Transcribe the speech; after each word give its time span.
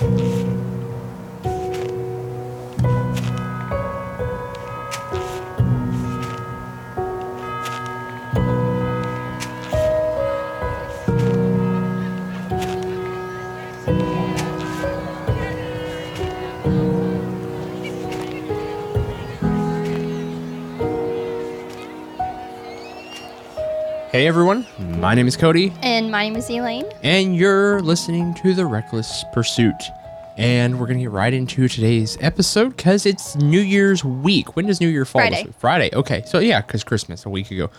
Hey 0.00 0.06
everyone, 24.26 24.66
my 25.00 25.14
name 25.14 25.26
is 25.26 25.36
Cody, 25.36 25.72
And 25.82 26.10
my 26.10 26.24
name 26.24 26.36
is 26.36 26.50
Elaine. 26.50 26.84
and 27.02 27.34
you're 27.34 27.80
listening 27.80 28.34
to 28.34 28.52
The 28.54 28.66
Reckless 28.66 29.24
Pursuit. 29.32 29.74
And 30.36 30.78
we're 30.78 30.86
going 30.86 30.98
to 30.98 31.04
get 31.04 31.10
right 31.10 31.32
into 31.32 31.68
today's 31.68 32.16
episode 32.20 32.76
because 32.76 33.04
it's 33.06 33.34
New 33.36 33.60
Year's 33.60 34.04
week. 34.04 34.56
When 34.56 34.66
does 34.66 34.80
New 34.80 34.88
Year 34.88 35.04
fall? 35.04 35.20
Friday. 35.22 35.48
Friday. 35.58 35.90
Okay. 35.92 36.22
So, 36.26 36.38
yeah, 36.38 36.60
because 36.62 36.84
Christmas 36.84 37.26
a 37.26 37.30
week 37.30 37.50
ago. 37.50 37.70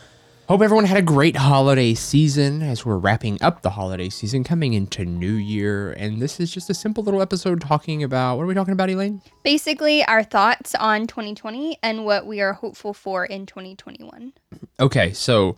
Hope 0.47 0.61
everyone 0.61 0.85
had 0.85 0.97
a 0.97 1.01
great 1.01 1.35
holiday 1.37 1.93
season 1.93 2.61
as 2.61 2.85
we're 2.85 2.97
wrapping 2.97 3.41
up 3.41 3.61
the 3.61 3.69
holiday 3.69 4.09
season, 4.09 4.43
coming 4.43 4.73
into 4.73 5.05
New 5.05 5.33
Year. 5.33 5.93
And 5.93 6.19
this 6.21 6.39
is 6.39 6.51
just 6.51 6.69
a 6.69 6.73
simple 6.73 7.03
little 7.03 7.21
episode 7.21 7.61
talking 7.61 8.03
about 8.03 8.35
what 8.37 8.43
are 8.43 8.47
we 8.47 8.53
talking 8.53 8.73
about, 8.73 8.89
Elaine? 8.89 9.21
Basically, 9.43 10.03
our 10.05 10.23
thoughts 10.23 10.75
on 10.75 11.07
2020 11.07 11.77
and 11.81 12.03
what 12.05 12.25
we 12.27 12.41
are 12.41 12.53
hopeful 12.53 12.93
for 12.93 13.25
in 13.25 13.45
2021. 13.45 14.33
Okay, 14.79 15.13
so 15.13 15.55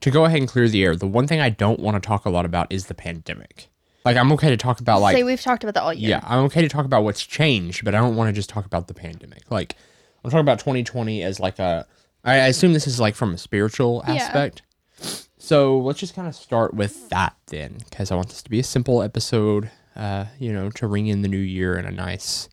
to 0.00 0.10
go 0.10 0.24
ahead 0.24 0.38
and 0.38 0.48
clear 0.48 0.68
the 0.68 0.84
air, 0.84 0.96
the 0.96 1.06
one 1.06 1.26
thing 1.26 1.40
I 1.40 1.50
don't 1.50 1.80
want 1.80 2.00
to 2.00 2.06
talk 2.06 2.24
a 2.24 2.30
lot 2.30 2.44
about 2.44 2.66
is 2.70 2.86
the 2.86 2.94
pandemic. 2.94 3.68
Like, 4.04 4.16
I'm 4.16 4.30
okay 4.32 4.50
to 4.50 4.56
talk 4.56 4.78
about 4.80 5.00
like 5.00 5.16
Say 5.16 5.24
we've 5.24 5.40
talked 5.40 5.64
about 5.64 5.74
that 5.74 5.82
all 5.82 5.92
year. 5.92 6.10
Yeah, 6.10 6.20
I'm 6.22 6.44
okay 6.44 6.62
to 6.62 6.68
talk 6.68 6.84
about 6.84 7.02
what's 7.02 7.24
changed, 7.24 7.84
but 7.84 7.94
I 7.94 7.98
don't 7.98 8.14
want 8.14 8.28
to 8.28 8.32
just 8.32 8.48
talk 8.48 8.64
about 8.64 8.86
the 8.86 8.94
pandemic. 8.94 9.50
Like, 9.50 9.74
I'm 10.22 10.30
talking 10.30 10.40
about 10.42 10.60
2020 10.60 11.22
as 11.22 11.40
like 11.40 11.58
a. 11.58 11.86
I 12.24 12.36
assume 12.48 12.72
this 12.72 12.86
is 12.86 13.00
like 13.00 13.14
from 13.14 13.34
a 13.34 13.38
spiritual 13.38 14.02
aspect. 14.06 14.62
Yeah. 15.00 15.10
So 15.38 15.78
let's 15.78 16.00
just 16.00 16.14
kind 16.14 16.26
of 16.26 16.34
start 16.34 16.74
with 16.74 17.08
that 17.10 17.36
then, 17.46 17.78
because 17.88 18.10
I 18.10 18.16
want 18.16 18.28
this 18.28 18.42
to 18.42 18.50
be 18.50 18.58
a 18.58 18.64
simple 18.64 19.02
episode. 19.02 19.70
Uh, 19.94 20.26
you 20.38 20.52
know, 20.52 20.70
to 20.70 20.86
ring 20.86 21.06
in 21.06 21.22
the 21.22 21.28
new 21.28 21.38
year 21.38 21.76
in 21.78 21.86
a 21.86 21.90
nice, 21.90 22.48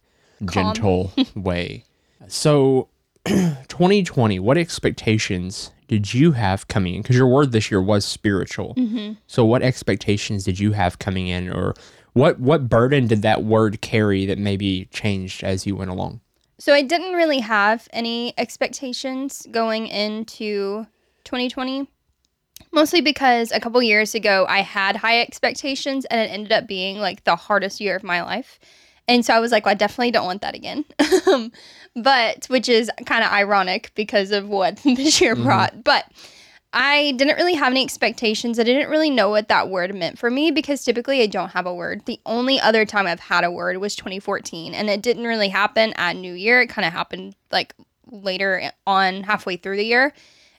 Calm. 0.46 0.74
gentle 0.74 1.12
way. 1.36 1.84
So, 2.28 2.90
2020. 3.26 4.40
What 4.40 4.58
expectations 4.58 5.72
did 5.94 6.12
you 6.12 6.32
have 6.32 6.68
coming 6.68 6.96
in? 6.96 7.04
Because 7.04 7.16
your 7.16 7.28
word 7.28 7.52
this 7.52 7.70
year 7.70 7.80
was 7.80 8.04
spiritual. 8.04 8.74
Mm-hmm. 8.74 9.14
So 9.28 9.46
what 9.46 9.62
expectations 9.62 10.44
did 10.44 10.58
you 10.58 10.72
have 10.72 10.98
coming 10.98 11.28
in 11.28 11.54
or 11.54 11.76
what 12.14 12.40
what 12.40 12.68
burden 12.68 13.06
did 13.06 13.22
that 13.22 13.44
word 13.44 13.80
carry 13.82 14.26
that 14.26 14.40
maybe 14.40 14.86
changed 14.86 15.44
as 15.44 15.68
you 15.68 15.76
went 15.76 15.92
along? 15.92 16.20
So 16.58 16.74
I 16.74 16.82
didn't 16.82 17.14
really 17.14 17.42
have 17.42 17.88
any 17.94 18.34
expectations 18.40 19.46
going 19.52 19.86
into 19.86 20.88
2020. 21.26 21.88
Mostly 22.72 23.02
because 23.02 23.52
a 23.52 23.60
couple 23.60 23.84
years 23.84 24.16
ago 24.16 24.48
I 24.50 24.62
had 24.62 24.96
high 24.96 25.22
expectations 25.22 26.06
and 26.06 26.20
it 26.20 26.34
ended 26.34 26.52
up 26.52 26.66
being 26.66 26.98
like 26.98 27.24
the 27.24 27.36
hardest 27.36 27.80
year 27.80 27.96
of 27.96 28.04
my 28.04 28.24
life. 28.24 28.60
And 29.08 29.26
so 29.26 29.34
I 29.34 29.40
was 29.40 29.52
like, 29.52 29.66
well, 29.66 29.72
I 29.72 29.76
definitely 29.76 30.12
don't 30.12 30.26
want 30.26 30.42
that 30.42 30.56
again. 30.56 30.86
Um, 31.26 31.52
but 31.96 32.46
which 32.48 32.68
is 32.68 32.92
kind 33.06 33.24
of 33.24 33.32
ironic 33.32 33.92
because 33.96 34.32
of 34.32 34.50
what 34.50 34.78
this 34.84 35.22
year 35.22 35.36
mm-hmm. 35.36 35.46
brought. 35.46 35.84
But 35.84 36.06
I 36.74 37.14
didn't 37.18 37.38
really 37.38 37.54
have 37.54 37.72
any 37.72 37.84
expectations. 37.84 38.60
I 38.60 38.64
didn't 38.64 38.90
really 38.90 39.12
know 39.12 39.30
what 39.30 39.48
that 39.48 39.70
word 39.70 39.94
meant 39.94 40.18
for 40.18 40.30
me 40.32 40.50
because 40.52 40.84
typically 40.84 41.22
I 41.22 41.28
don't 41.28 41.50
have 41.50 41.68
a 41.68 41.74
word. 41.74 42.06
The 42.06 42.20
only 42.26 42.60
other 42.60 42.84
time 42.84 43.06
I've 43.06 43.20
had 43.20 43.44
a 43.44 43.52
word 43.52 43.78
was 43.78 43.96
2014, 43.96 44.74
and 44.74 44.90
it 44.90 45.04
didn't 45.04 45.26
really 45.26 45.50
happen 45.50 45.94
at 45.98 46.16
New 46.16 46.34
Year. 46.34 46.62
It 46.62 46.68
kind 46.68 46.86
of 46.86 46.92
happened 46.92 47.36
like 47.52 47.76
later 48.10 48.72
on, 48.88 49.24
halfway 49.24 49.56
through 49.56 49.78
the 49.78 49.86
year. 49.86 50.14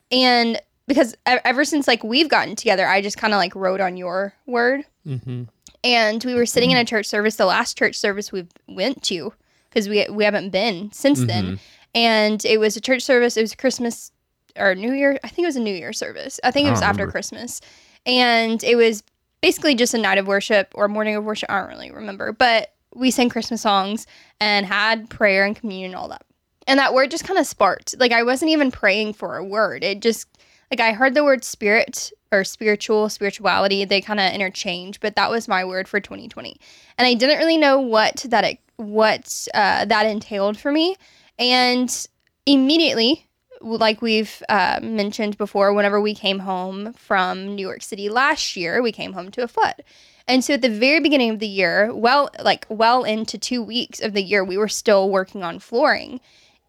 And 0.09 0.59
because 0.87 1.15
ever 1.25 1.65
since 1.65 1.87
like 1.87 2.03
we've 2.03 2.29
gotten 2.29 2.55
together, 2.55 2.87
I 2.87 3.01
just 3.01 3.17
kind 3.17 3.33
of 3.33 3.37
like 3.37 3.55
wrote 3.55 3.81
on 3.81 3.97
your 3.97 4.33
word. 4.45 4.85
Mm-hmm. 5.05 5.43
And 5.83 6.23
we 6.23 6.33
were 6.33 6.45
sitting 6.45 6.71
in 6.71 6.77
a 6.77 6.85
church 6.85 7.05
service, 7.05 7.35
the 7.35 7.45
last 7.45 7.77
church 7.77 7.95
service 7.95 8.31
we 8.31 8.47
went 8.67 9.03
to, 9.03 9.33
because 9.69 9.87
we 9.87 10.07
we 10.09 10.23
haven't 10.23 10.49
been 10.49 10.91
since 10.91 11.23
then. 11.23 11.59
And 11.93 12.43
it 12.43 12.59
was 12.59 12.75
a 12.75 12.81
church 12.81 13.03
service. 13.03 13.37
It 13.37 13.41
was 13.41 13.55
Christmas 13.55 14.11
or 14.57 14.75
New 14.75 14.93
Year. 14.93 15.19
I 15.23 15.29
think 15.29 15.45
it 15.45 15.47
was 15.47 15.55
a 15.55 15.61
New 15.61 15.73
Year 15.73 15.93
service. 15.93 16.39
I 16.43 16.51
think 16.51 16.67
it 16.67 16.71
was 16.71 16.81
after 16.81 17.03
remember. 17.03 17.11
Christmas. 17.11 17.61
And 18.05 18.63
it 18.63 18.75
was 18.75 19.03
basically 19.41 19.75
just 19.75 19.93
a 19.93 19.97
night 19.97 20.17
of 20.17 20.27
worship 20.27 20.71
or 20.75 20.87
morning 20.87 21.15
of 21.15 21.23
worship. 21.23 21.49
I 21.49 21.59
don't 21.59 21.69
really 21.69 21.91
remember, 21.91 22.31
but 22.31 22.73
we 22.93 23.11
sang 23.11 23.29
Christmas 23.29 23.61
songs 23.61 24.07
and 24.39 24.65
had 24.65 25.09
prayer 25.09 25.45
and 25.45 25.55
communion 25.55 25.91
and 25.91 25.95
all 25.95 26.09
that. 26.09 26.25
And 26.67 26.79
that 26.79 26.93
word 26.93 27.11
just 27.11 27.25
kind 27.25 27.37
of 27.39 27.45
sparked. 27.45 27.95
Like 27.99 28.11
I 28.11 28.23
wasn't 28.23 28.51
even 28.51 28.71
praying 28.71 29.13
for 29.13 29.37
a 29.37 29.43
word. 29.43 29.83
It 29.83 30.01
just 30.01 30.27
like 30.71 30.79
I 30.79 30.93
heard 30.93 31.13
the 31.13 31.23
word 31.23 31.43
spirit 31.43 32.11
or 32.31 32.43
spiritual, 32.43 33.09
spirituality. 33.09 33.85
They 33.85 34.01
kind 34.01 34.19
of 34.19 34.33
interchange, 34.33 34.99
but 34.99 35.15
that 35.15 35.29
was 35.29 35.47
my 35.47 35.63
word 35.63 35.87
for 35.87 35.99
2020. 35.99 36.59
And 36.97 37.07
I 37.07 37.13
didn't 37.13 37.37
really 37.37 37.57
know 37.57 37.79
what 37.79 38.25
that 38.29 38.43
it, 38.43 38.59
what 38.77 39.47
uh, 39.53 39.85
that 39.85 40.05
entailed 40.05 40.57
for 40.57 40.71
me. 40.71 40.95
And 41.37 42.07
immediately, 42.45 43.27
like 43.61 44.01
we've 44.01 44.43
uh, 44.49 44.79
mentioned 44.81 45.37
before, 45.37 45.73
whenever 45.73 45.99
we 46.01 46.13
came 46.13 46.39
home 46.39 46.93
from 46.93 47.55
New 47.55 47.65
York 47.65 47.81
City 47.81 48.09
last 48.09 48.55
year, 48.55 48.81
we 48.81 48.91
came 48.91 49.13
home 49.13 49.31
to 49.31 49.43
a 49.43 49.47
flood. 49.47 49.83
And 50.27 50.43
so 50.43 50.55
at 50.55 50.61
the 50.61 50.69
very 50.69 50.99
beginning 50.99 51.29
of 51.29 51.39
the 51.39 51.47
year, 51.47 51.93
well, 51.93 52.29
like 52.43 52.65
well 52.69 53.03
into 53.03 53.37
two 53.37 53.61
weeks 53.61 54.01
of 54.01 54.13
the 54.13 54.23
year, 54.23 54.43
we 54.43 54.57
were 54.57 54.67
still 54.67 55.09
working 55.09 55.43
on 55.43 55.59
flooring. 55.59 56.19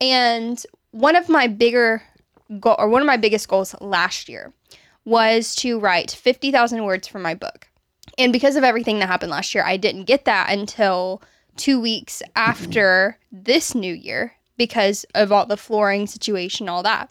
And 0.00 0.62
one 0.90 1.16
of 1.16 1.28
my 1.28 1.46
bigger 1.46 2.02
goal, 2.60 2.76
or 2.78 2.88
one 2.88 3.02
of 3.02 3.06
my 3.06 3.16
biggest 3.16 3.48
goals 3.48 3.74
last 3.80 4.28
year 4.28 4.52
was 5.04 5.54
to 5.56 5.78
write 5.78 6.10
50,000 6.10 6.84
words 6.84 7.06
for 7.06 7.18
my 7.18 7.34
book. 7.34 7.68
And 8.18 8.32
because 8.32 8.56
of 8.56 8.64
everything 8.64 8.98
that 8.98 9.06
happened 9.08 9.30
last 9.30 9.54
year, 9.54 9.64
I 9.64 9.76
didn't 9.76 10.04
get 10.04 10.24
that 10.24 10.50
until 10.50 11.22
two 11.56 11.80
weeks 11.80 12.22
mm-hmm. 12.22 12.32
after 12.36 13.18
this 13.30 13.74
new 13.74 13.94
year 13.94 14.34
because 14.56 15.04
of 15.14 15.32
all 15.32 15.46
the 15.46 15.56
flooring 15.56 16.06
situation, 16.06 16.68
all 16.68 16.82
that. 16.82 17.10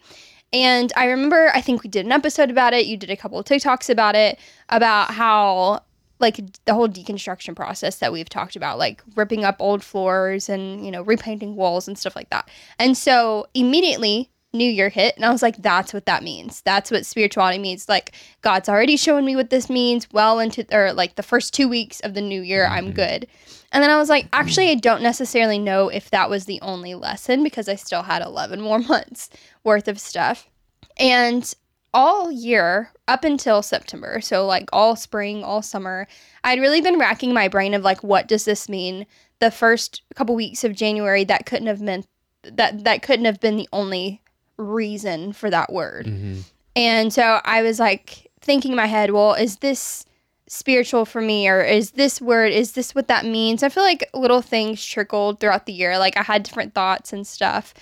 And 0.52 0.92
I 0.96 1.06
remember, 1.06 1.52
I 1.54 1.62
think 1.62 1.84
we 1.84 1.90
did 1.90 2.06
an 2.06 2.12
episode 2.12 2.50
about 2.50 2.74
it. 2.74 2.86
You 2.86 2.98
did 2.98 3.10
a 3.10 3.18
couple 3.18 3.40
of 3.40 3.46
TikToks 3.46 3.90
about 3.90 4.16
it, 4.16 4.40
about 4.70 5.12
how, 5.12 5.82
like, 6.20 6.40
the 6.66 6.74
whole 6.74 6.88
deconstruction 6.88 7.56
process 7.56 7.98
that 7.98 8.14
we've 8.14 8.30
talked 8.30 8.56
about, 8.56 8.78
like 8.78 9.04
ripping 9.16 9.44
up 9.44 9.58
old 9.60 9.84
floors 9.84 10.50
and, 10.50 10.86
you 10.86 10.92
know, 10.92 11.02
repainting 11.02 11.56
walls 11.56 11.88
and 11.88 11.98
stuff 11.98 12.16
like 12.16 12.30
that. 12.30 12.50
And 12.80 12.98
so 12.98 13.48
immediately, 13.54 14.32
New 14.56 14.70
Year 14.70 14.90
hit, 14.90 15.16
and 15.16 15.26
I 15.26 15.32
was 15.32 15.42
like, 15.42 15.58
that's 15.58 15.94
what 15.94 16.06
that 16.06 16.24
means. 16.24 16.62
That's 16.62 16.90
what 16.92 17.06
spirituality 17.06 17.60
means. 17.60 17.88
Like, 17.88 18.14
God's 18.42 18.70
already 18.70 18.98
shown 18.98 19.26
me 19.26 19.36
what 19.36 19.50
this 19.50 19.70
means 19.70 20.08
well 20.12 20.40
into, 20.40 20.66
or 20.72 20.94
like 20.94 21.16
the 21.16 21.24
first 21.24 21.54
two 21.54 21.68
weeks 21.68 22.00
of 22.02 22.14
the 22.14 22.22
new 22.22 22.42
year, 22.42 22.66
mm-hmm. 22.66 22.74
I'm 22.74 22.92
good. 22.92 23.28
And 23.72 23.84
then 23.84 23.90
I 23.90 23.98
was 23.98 24.10
like, 24.10 24.28
actually, 24.32 24.70
I 24.70 24.76
don't 24.76 25.04
necessarily 25.04 25.60
know 25.60 25.90
if 25.90 26.10
that 26.12 26.30
was 26.30 26.46
the 26.46 26.62
only 26.62 26.96
lesson 26.96 27.44
because 27.44 27.68
I 27.68 27.76
still 27.76 28.04
had 28.04 28.22
11 28.22 28.62
more 28.62 28.80
months 28.80 29.30
worth 29.64 29.88
of 29.88 30.00
stuff. 30.00 30.50
And 30.98 31.54
all 31.94 32.30
year 32.32 32.92
up 33.08 33.24
until 33.24 33.62
September, 33.62 34.20
so 34.22 34.46
like 34.46 34.70
all 34.74 34.96
spring, 34.96 35.44
all 35.44 35.62
summer, 35.62 36.08
I'd 36.44 36.60
really 36.60 36.82
been 36.82 37.00
racking 37.00 37.34
my 37.34 37.48
brain 37.48 37.74
of 37.74 37.84
like, 37.84 38.04
what 38.04 38.28
does 38.28 38.46
this 38.46 38.68
mean? 38.68 39.06
The 39.40 39.52
first 39.52 40.02
couple 40.14 40.36
weeks 40.36 40.64
of 40.64 40.76
January, 40.76 41.24
that 41.26 41.46
couldn't 41.46 41.68
have 41.68 41.82
meant 41.82 42.08
that 42.44 42.84
that 42.84 43.02
couldn't 43.02 43.26
have 43.26 43.40
been 43.40 43.58
the 43.58 43.70
only 43.74 44.22
reason 44.58 45.34
for 45.34 45.50
that 45.50 45.72
word. 45.72 46.06
Mm-hmm. 46.06 46.42
And 46.76 47.14
so 47.14 47.40
I 47.44 47.62
was 47.62 47.80
like 47.80 48.30
thinking 48.42 48.72
in 48.72 48.78
my 48.78 48.86
head, 48.86 49.12
well, 49.12 49.34
is 49.34 49.58
this 49.58 50.06
spiritual 50.48 51.06
for 51.06 51.22
me 51.22 51.48
or 51.48 51.62
is 51.62 51.92
this 51.92 52.22
word 52.22 52.52
is 52.52 52.74
this 52.74 52.94
what 52.94 53.08
that 53.08 53.26
means? 53.26 53.64
I 53.64 53.70
feel 53.70 53.84
like 53.84 54.08
little 54.14 54.42
things 54.42 54.86
trickled 54.86 55.40
throughout 55.40 55.66
the 55.66 55.74
year. 55.74 55.98
Like 55.98 56.18
I 56.18 56.24
had 56.24 56.44
different 56.44 56.74
thoughts 56.74 57.14
and 57.14 57.26
stuff. 57.26 57.74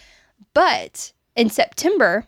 But 0.53 1.11
in 1.35 1.49
September, 1.49 2.25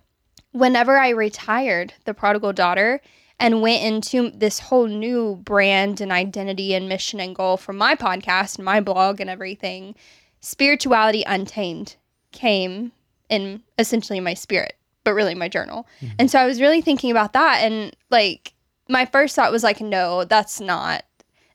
whenever 0.51 0.98
I 0.98 1.09
retired 1.09 1.94
the 2.06 2.13
prodigal 2.13 2.53
daughter 2.53 3.01
and 3.39 3.62
went 3.62 3.83
into 3.83 4.31
this 4.31 4.59
whole 4.59 4.88
new 4.88 5.36
brand 5.44 6.01
and 6.01 6.12
identity 6.12 6.74
and 6.74 6.89
mission 6.89 7.19
and 7.19 7.36
goal 7.36 7.57
for 7.57 7.74
my 7.74 7.95
podcast 7.95 8.57
and 8.57 8.65
my 8.65 8.80
blog 8.80 9.19
and 9.19 9.30
everything, 9.30 9.95
spirituality 10.39 11.24
untamed 11.27 11.98
came 12.31 12.91
in 13.30 13.62
essentially 13.77 14.19
my 14.19 14.33
spirit, 14.33 14.75
but 15.04 15.13
really 15.13 15.36
my 15.36 15.50
journal. 15.50 15.88
And 16.19 16.30
so 16.30 16.39
I 16.39 16.45
was 16.45 16.62
really 16.62 16.81
thinking 16.81 17.12
about 17.12 17.33
that 17.33 17.60
and 17.60 17.95
like 18.10 18.54
my 18.88 19.06
first 19.06 19.36
thought 19.36 19.51
was 19.51 19.63
like 19.63 19.81
no, 19.81 20.24
that's 20.25 20.60
not 20.60 21.04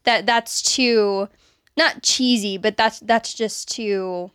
that 0.04 0.26
that's 0.26 0.62
too 0.62 1.28
not 1.76 2.02
cheesy, 2.02 2.58
but 2.58 2.76
that's 2.76 3.00
that's 3.00 3.32
just 3.34 3.70
too 3.70 4.30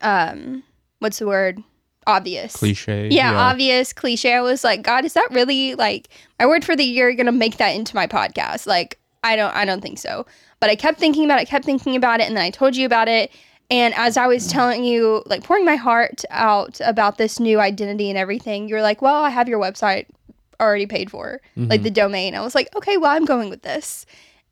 um 0.00 0.62
what's 0.98 1.18
the 1.18 1.26
word? 1.26 1.62
Obvious. 2.06 2.56
Cliche. 2.56 3.08
Yeah, 3.10 3.36
obvious 3.36 3.92
cliche. 3.92 4.34
I 4.34 4.40
was 4.40 4.64
like, 4.64 4.82
God, 4.82 5.04
is 5.04 5.12
that 5.12 5.28
really 5.30 5.74
like 5.76 6.08
my 6.38 6.46
word 6.46 6.64
for 6.64 6.74
the 6.74 6.84
year? 6.84 7.08
You're 7.08 7.16
gonna 7.16 7.32
make 7.32 7.58
that 7.58 7.70
into 7.70 7.94
my 7.94 8.06
podcast? 8.06 8.66
Like, 8.66 8.98
I 9.22 9.36
don't 9.36 9.54
I 9.54 9.64
don't 9.64 9.80
think 9.80 9.98
so. 9.98 10.26
But 10.58 10.70
I 10.70 10.76
kept 10.76 10.98
thinking 10.98 11.24
about 11.24 11.40
it, 11.40 11.48
kept 11.48 11.64
thinking 11.64 11.96
about 11.96 12.20
it, 12.20 12.26
and 12.26 12.36
then 12.36 12.44
I 12.44 12.50
told 12.50 12.76
you 12.76 12.86
about 12.86 13.08
it. 13.08 13.30
And 13.72 13.94
as 13.94 14.16
I 14.16 14.26
was 14.26 14.46
telling 14.46 14.84
you, 14.84 15.22
like 15.26 15.42
pouring 15.44 15.64
my 15.64 15.76
heart 15.76 16.24
out 16.30 16.78
about 16.84 17.16
this 17.16 17.40
new 17.40 17.58
identity 17.58 18.10
and 18.10 18.18
everything, 18.18 18.68
you're 18.68 18.82
like, 18.82 19.00
Well, 19.00 19.24
I 19.24 19.30
have 19.30 19.48
your 19.48 19.58
website 19.60 20.06
already 20.60 20.86
paid 20.86 21.10
for, 21.10 21.40
Mm-hmm. 21.56 21.70
like 21.70 21.82
the 21.82 21.90
domain. 21.90 22.34
I 22.34 22.40
was 22.42 22.54
like, 22.54 22.68
Okay, 22.76 22.96
well, 22.98 23.10
I'm 23.10 23.24
going 23.24 23.48
with 23.50 23.62
this. 23.62 24.04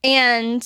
And 0.03 0.63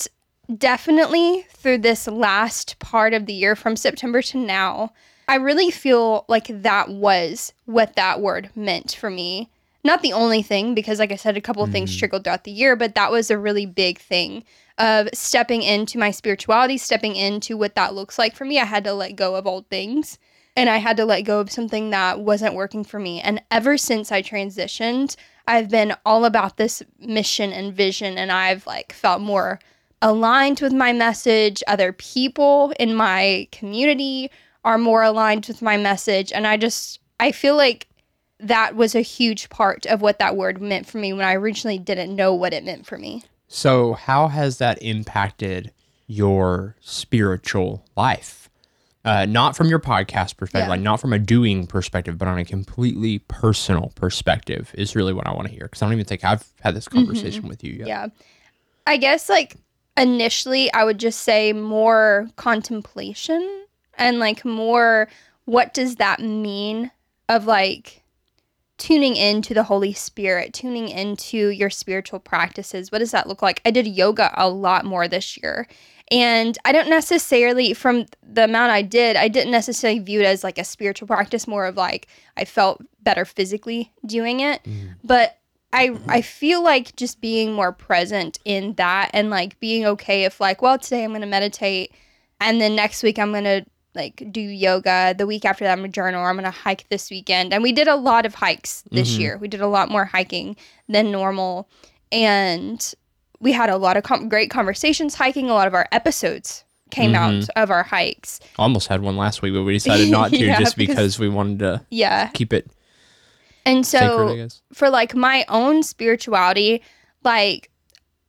definitely 0.57 1.45
through 1.49 1.79
this 1.79 2.07
last 2.07 2.79
part 2.79 3.13
of 3.13 3.25
the 3.25 3.33
year 3.33 3.55
from 3.55 3.75
September 3.75 4.21
to 4.21 4.37
now, 4.37 4.93
I 5.27 5.35
really 5.35 5.71
feel 5.71 6.23
like 6.27 6.47
that 6.49 6.89
was 6.89 7.51
what 7.65 7.95
that 7.95 8.21
word 8.21 8.49
meant 8.55 8.95
for 8.95 9.09
me. 9.09 9.49
Not 9.83 10.01
the 10.01 10.13
only 10.13 10.41
thing, 10.41 10.73
because 10.75 10.97
like 10.99 11.11
I 11.11 11.15
said, 11.15 11.35
a 11.37 11.41
couple 11.41 11.63
of 11.63 11.71
things 11.71 11.95
trickled 11.95 12.23
throughout 12.23 12.43
the 12.43 12.51
year, 12.51 12.75
but 12.75 12.95
that 12.95 13.11
was 13.11 13.29
a 13.29 13.37
really 13.37 13.65
big 13.65 13.99
thing 13.99 14.43
of 14.77 15.09
stepping 15.13 15.61
into 15.61 15.97
my 15.97 16.11
spirituality, 16.11 16.77
stepping 16.77 17.15
into 17.15 17.57
what 17.57 17.75
that 17.75 17.93
looks 17.93 18.17
like 18.17 18.35
for 18.35 18.45
me. 18.45 18.59
I 18.59 18.65
had 18.65 18.83
to 18.83 18.93
let 18.93 19.15
go 19.15 19.35
of 19.35 19.47
old 19.47 19.67
things 19.69 20.19
and 20.55 20.69
I 20.69 20.77
had 20.77 20.97
to 20.97 21.05
let 21.05 21.21
go 21.21 21.39
of 21.39 21.51
something 21.51 21.89
that 21.89 22.19
wasn't 22.19 22.55
working 22.55 22.83
for 22.83 22.99
me. 22.99 23.19
And 23.21 23.41
ever 23.51 23.77
since 23.77 24.11
I 24.11 24.21
transitioned, 24.21 25.15
I've 25.47 25.69
been 25.69 25.95
all 26.05 26.25
about 26.25 26.57
this 26.57 26.81
mission 26.99 27.51
and 27.51 27.73
vision, 27.73 28.17
and 28.17 28.31
I've 28.31 28.65
like 28.65 28.93
felt 28.93 29.21
more 29.21 29.59
aligned 30.01 30.61
with 30.61 30.73
my 30.73 30.93
message. 30.93 31.61
Other 31.67 31.91
people 31.91 32.73
in 32.79 32.95
my 32.95 33.47
community 33.51 34.31
are 34.63 34.77
more 34.77 35.03
aligned 35.03 35.45
with 35.47 35.61
my 35.61 35.77
message, 35.77 36.31
and 36.31 36.47
I 36.47 36.57
just 36.57 36.99
I 37.19 37.31
feel 37.31 37.55
like 37.55 37.87
that 38.39 38.75
was 38.75 38.95
a 38.95 39.01
huge 39.01 39.49
part 39.49 39.85
of 39.85 40.01
what 40.01 40.19
that 40.19 40.35
word 40.35 40.61
meant 40.61 40.87
for 40.87 40.97
me 40.97 41.13
when 41.13 41.25
I 41.25 41.35
originally 41.35 41.79
didn't 41.79 42.15
know 42.15 42.33
what 42.33 42.53
it 42.53 42.63
meant 42.63 42.85
for 42.85 42.97
me. 42.97 43.23
So, 43.55 43.93
how 43.93 44.27
has 44.27 44.57
that 44.57 44.81
impacted 44.81 45.71
your 46.07 46.75
spiritual 46.81 47.85
life? 47.95 48.49
Uh, 49.05 49.25
not 49.25 49.55
from 49.55 49.67
your 49.67 49.79
podcast 49.79 50.35
perspective, 50.35 50.65
Yeah. 50.65 50.69
like 50.71 50.81
not 50.81 50.99
from 50.99 51.13
a 51.13 51.19
doing 51.19 51.65
perspective, 51.65 52.17
but 52.17 52.27
on 52.27 52.37
a 52.37 52.43
completely 52.43 53.19
personal 53.19 53.93
perspective 53.95 54.71
is 54.77 54.93
really 54.93 55.13
what 55.13 55.25
I 55.25 55.31
want 55.31 55.47
to 55.47 55.53
hear. 55.53 55.63
Because 55.67 55.81
I 55.81 55.85
don't 55.85 55.93
even 55.93 56.03
think 56.03 56.25
I've 56.25 56.45
had 56.59 56.75
this 56.75 56.89
conversation 56.89 57.47
with 57.47 57.63
you 57.63 57.71
yet. 57.71 57.87
Yeah. 57.87 58.07
I 58.85 58.97
guess 58.97 59.29
like 59.29 59.55
initially 59.95 60.69
I 60.73 60.83
would 60.83 60.99
just 60.99 61.21
say 61.21 61.53
more 61.53 62.27
contemplation 62.35 63.63
and 63.97 64.19
like 64.19 64.43
more 64.43 65.07
what 65.45 65.73
does 65.73 65.95
that 65.95 66.19
mean 66.19 66.91
of 67.29 67.45
like 67.45 68.01
tuning 68.77 69.15
into 69.15 69.53
the 69.53 69.63
Holy 69.63 69.93
Spirit, 69.93 70.53
tuning 70.53 70.89
into 70.89 71.49
your 71.49 71.69
spiritual 71.69 72.19
practices. 72.19 72.91
What 72.91 72.99
does 72.99 73.11
that 73.11 73.27
look 73.27 73.41
like? 73.41 73.61
I 73.65 73.71
did 73.71 73.87
yoga 73.87 74.33
a 74.35 74.49
lot 74.49 74.85
more 74.85 75.07
this 75.07 75.37
year. 75.37 75.67
And 76.11 76.57
I 76.65 76.71
don't 76.71 76.89
necessarily, 76.89 77.73
from 77.73 78.05
the 78.21 78.43
amount 78.43 78.71
I 78.71 78.83
did, 78.83 79.15
I 79.15 79.27
didn't 79.27 79.51
necessarily 79.51 79.99
view 79.99 80.21
it 80.21 80.25
as 80.25 80.43
like 80.43 80.59
a 80.59 80.63
spiritual 80.63 81.07
practice, 81.07 81.47
more 81.47 81.65
of 81.65 81.77
like 81.77 82.07
I 82.37 82.45
felt 82.45 82.83
better 83.01 83.25
physically 83.25 83.91
doing 84.05 84.41
it. 84.41 84.63
Mm-hmm. 84.63 84.91
But 85.03 85.39
I 85.73 85.97
I 86.07 86.21
feel 86.21 86.63
like 86.63 86.95
just 86.95 87.21
being 87.21 87.53
more 87.53 87.71
present 87.71 88.39
in 88.45 88.73
that 88.75 89.09
and 89.13 89.29
like 89.29 89.59
being 89.59 89.85
okay 89.85 90.25
if 90.25 90.39
like, 90.39 90.61
well, 90.61 90.77
today 90.77 91.03
I'm 91.03 91.11
gonna 91.11 91.25
meditate 91.25 91.91
and 92.39 92.61
then 92.61 92.75
next 92.75 93.01
week 93.01 93.17
I'm 93.17 93.33
gonna 93.33 93.65
like 93.95 94.21
do 94.31 94.41
yoga. 94.41 95.15
The 95.17 95.25
week 95.25 95.45
after 95.45 95.63
that 95.63 95.71
I'm 95.71 95.79
gonna 95.79 95.87
journal 95.89 96.23
I'm 96.23 96.35
gonna 96.35 96.51
hike 96.51 96.87
this 96.89 97.09
weekend. 97.09 97.53
And 97.53 97.63
we 97.63 97.71
did 97.71 97.87
a 97.87 97.95
lot 97.95 98.25
of 98.25 98.35
hikes 98.35 98.83
this 98.91 99.15
Mhm. 99.15 99.19
year. 99.19 99.37
We 99.37 99.47
did 99.47 99.61
a 99.61 99.67
lot 99.67 99.89
more 99.89 100.05
hiking 100.05 100.55
than 100.89 101.11
normal. 101.11 101.69
And 102.11 102.93
we 103.39 103.51
had 103.51 103.69
a 103.69 103.77
lot 103.77 103.97
of 103.97 104.03
com- 104.03 104.29
great 104.29 104.49
conversations 104.49 105.15
hiking. 105.15 105.49
A 105.49 105.53
lot 105.53 105.67
of 105.67 105.73
our 105.73 105.87
episodes 105.91 106.63
came 106.91 107.13
Mhm. 107.13 107.15
out 107.43 107.49
of 107.55 107.71
our 107.71 107.83
hikes. 107.83 108.39
Almost 108.57 108.87
had 108.87 109.01
one 109.01 109.17
last 109.17 109.41
week, 109.41 109.53
but 109.53 109.63
we 109.63 109.73
decided 109.73 110.09
not 110.09 110.29
to 110.31 110.37
Yeah, 110.45 110.59
just 110.59 110.77
because- 110.77 110.95
because 110.95 111.19
we 111.19 111.29
wanted 111.29 111.59
to 111.59 111.81
Yeah. 111.89 112.27
keep 112.33 112.53
it 112.53 112.69
And 113.65 113.85
so 113.85 114.35
guess. 114.35 114.61
for 114.73 114.89
like 114.89 115.15
my 115.15 115.45
own 115.49 115.83
spirituality, 115.83 116.81
like 117.23 117.69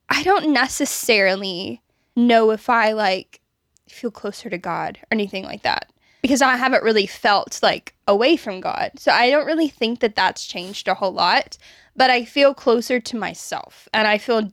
I 0.08 0.22
don't 0.22 0.50
necessarily 0.52 1.82
know 2.14 2.50
if 2.50 2.70
I 2.70 2.92
like 2.92 3.40
feel 3.88 4.10
closer 4.10 4.50
to 4.50 4.58
God 4.58 4.98
or 5.02 5.06
anything 5.12 5.44
like 5.44 5.62
that 5.62 5.90
because 6.22 6.42
I 6.42 6.56
haven't 6.56 6.82
really 6.82 7.06
felt 7.06 7.60
like 7.62 7.94
away 8.08 8.36
from 8.36 8.60
God. 8.60 8.92
So 8.96 9.12
I 9.12 9.30
don't 9.30 9.46
really 9.46 9.68
think 9.68 10.00
that 10.00 10.16
that's 10.16 10.46
changed 10.46 10.88
a 10.88 10.94
whole 10.94 11.12
lot, 11.12 11.56
but 11.94 12.10
I 12.10 12.24
feel 12.24 12.52
closer 12.52 12.98
to 12.98 13.16
myself 13.16 13.88
and 13.94 14.08
I 14.08 14.18
feel 14.18 14.50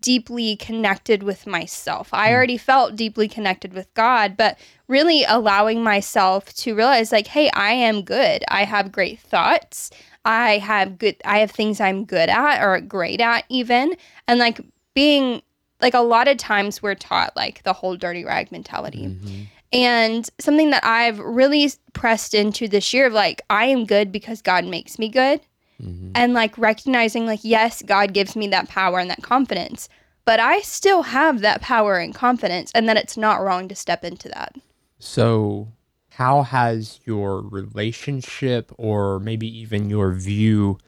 deeply 0.00 0.56
connected 0.56 1.22
with 1.22 1.46
myself. 1.46 2.08
I 2.12 2.28
hmm. 2.28 2.34
already 2.34 2.56
felt 2.56 2.96
deeply 2.96 3.28
connected 3.28 3.74
with 3.74 3.92
God, 3.94 4.36
but 4.36 4.58
really 4.88 5.24
allowing 5.24 5.82
myself 5.82 6.52
to 6.54 6.74
realize 6.74 7.12
like, 7.12 7.26
hey, 7.26 7.50
I 7.54 7.72
am 7.72 8.02
good. 8.02 8.44
I 8.48 8.64
have 8.64 8.92
great 8.92 9.20
thoughts. 9.20 9.90
I 10.24 10.58
have 10.58 10.98
good 10.98 11.16
I 11.24 11.38
have 11.38 11.50
things 11.50 11.80
I'm 11.80 12.04
good 12.04 12.28
at 12.28 12.62
or 12.62 12.80
great 12.80 13.20
at 13.20 13.44
even. 13.48 13.96
And 14.28 14.38
like 14.38 14.60
being 14.94 15.42
like 15.80 15.94
a 15.94 16.00
lot 16.00 16.28
of 16.28 16.36
times 16.36 16.82
we're 16.82 16.94
taught 16.94 17.36
like 17.36 17.62
the 17.62 17.72
whole 17.72 17.96
dirty 17.96 18.24
rag 18.24 18.50
mentality. 18.52 19.06
Mhm. 19.06 19.46
And 19.72 20.28
something 20.38 20.70
that 20.70 20.84
I've 20.84 21.18
really 21.20 21.70
pressed 21.92 22.34
into 22.34 22.66
this 22.66 22.92
year 22.92 23.06
of 23.06 23.12
like, 23.12 23.42
I 23.48 23.66
am 23.66 23.86
good 23.86 24.10
because 24.10 24.42
God 24.42 24.64
makes 24.64 24.98
me 24.98 25.08
good. 25.08 25.40
Mhm. 25.82 26.10
And 26.14 26.34
like 26.34 26.56
recognizing, 26.58 27.24
like, 27.26 27.40
yes, 27.42 27.82
God 27.82 28.12
gives 28.12 28.36
me 28.36 28.48
that 28.48 28.68
power 28.68 28.98
and 28.98 29.08
that 29.10 29.22
confidence, 29.22 29.88
but 30.24 30.40
I 30.40 30.60
still 30.60 31.02
have 31.02 31.40
that 31.40 31.62
power 31.62 31.96
and 31.96 32.14
confidence, 32.14 32.70
and 32.74 32.88
that 32.88 32.96
it's 32.96 33.16
not 33.16 33.40
wrong 33.40 33.68
to 33.68 33.74
step 33.74 34.04
into 34.04 34.28
that. 34.28 34.54
So, 34.98 35.68
how 36.10 36.42
has 36.42 37.00
your 37.04 37.40
relationship 37.40 38.72
or 38.76 39.18
maybe 39.20 39.46
even 39.58 39.88
your 39.88 40.12
view 40.12 40.78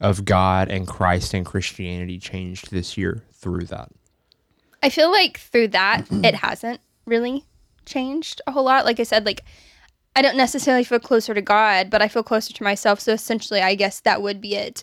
of 0.00 0.26
God 0.26 0.68
and 0.68 0.86
Christ 0.86 1.32
and 1.32 1.46
Christianity 1.46 2.18
changed 2.18 2.70
this 2.70 2.98
year 2.98 3.22
through 3.32 3.64
that? 3.66 3.90
I 4.82 4.88
feel 4.88 5.10
like 5.10 5.38
through 5.38 5.68
that, 5.68 6.06
it 6.10 6.34
hasn't 6.36 6.80
really 7.06 7.44
changed 7.84 8.40
a 8.46 8.52
whole 8.52 8.64
lot. 8.64 8.84
Like 8.84 9.00
I 9.00 9.04
said, 9.04 9.24
like, 9.26 9.44
I 10.14 10.22
don't 10.22 10.36
necessarily 10.36 10.84
feel 10.84 10.98
closer 10.98 11.34
to 11.34 11.42
God, 11.42 11.90
but 11.90 12.00
I 12.02 12.08
feel 12.08 12.22
closer 12.22 12.52
to 12.52 12.64
myself. 12.64 13.00
So 13.00 13.12
essentially, 13.12 13.60
I 13.60 13.74
guess 13.74 14.00
that 14.00 14.22
would 14.22 14.40
be 14.40 14.54
it. 14.54 14.82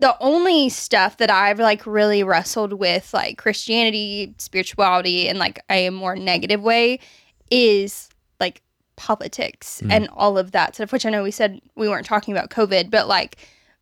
The 0.00 0.16
only 0.18 0.68
stuff 0.68 1.18
that 1.18 1.30
I've 1.30 1.60
like 1.60 1.86
really 1.86 2.24
wrestled 2.24 2.72
with, 2.72 3.12
like 3.14 3.38
Christianity, 3.38 4.34
spirituality, 4.38 5.28
and 5.28 5.38
like 5.38 5.62
a 5.70 5.90
more 5.90 6.16
negative 6.16 6.62
way, 6.62 6.98
is 7.50 8.08
like 8.40 8.62
politics 8.96 9.80
Mm. 9.84 9.92
and 9.92 10.08
all 10.12 10.38
of 10.38 10.52
that 10.52 10.74
stuff, 10.74 10.90
which 10.92 11.06
I 11.06 11.10
know 11.10 11.22
we 11.22 11.30
said 11.30 11.60
we 11.76 11.88
weren't 11.88 12.06
talking 12.06 12.34
about 12.34 12.50
COVID, 12.50 12.90
but 12.90 13.06
like 13.08 13.36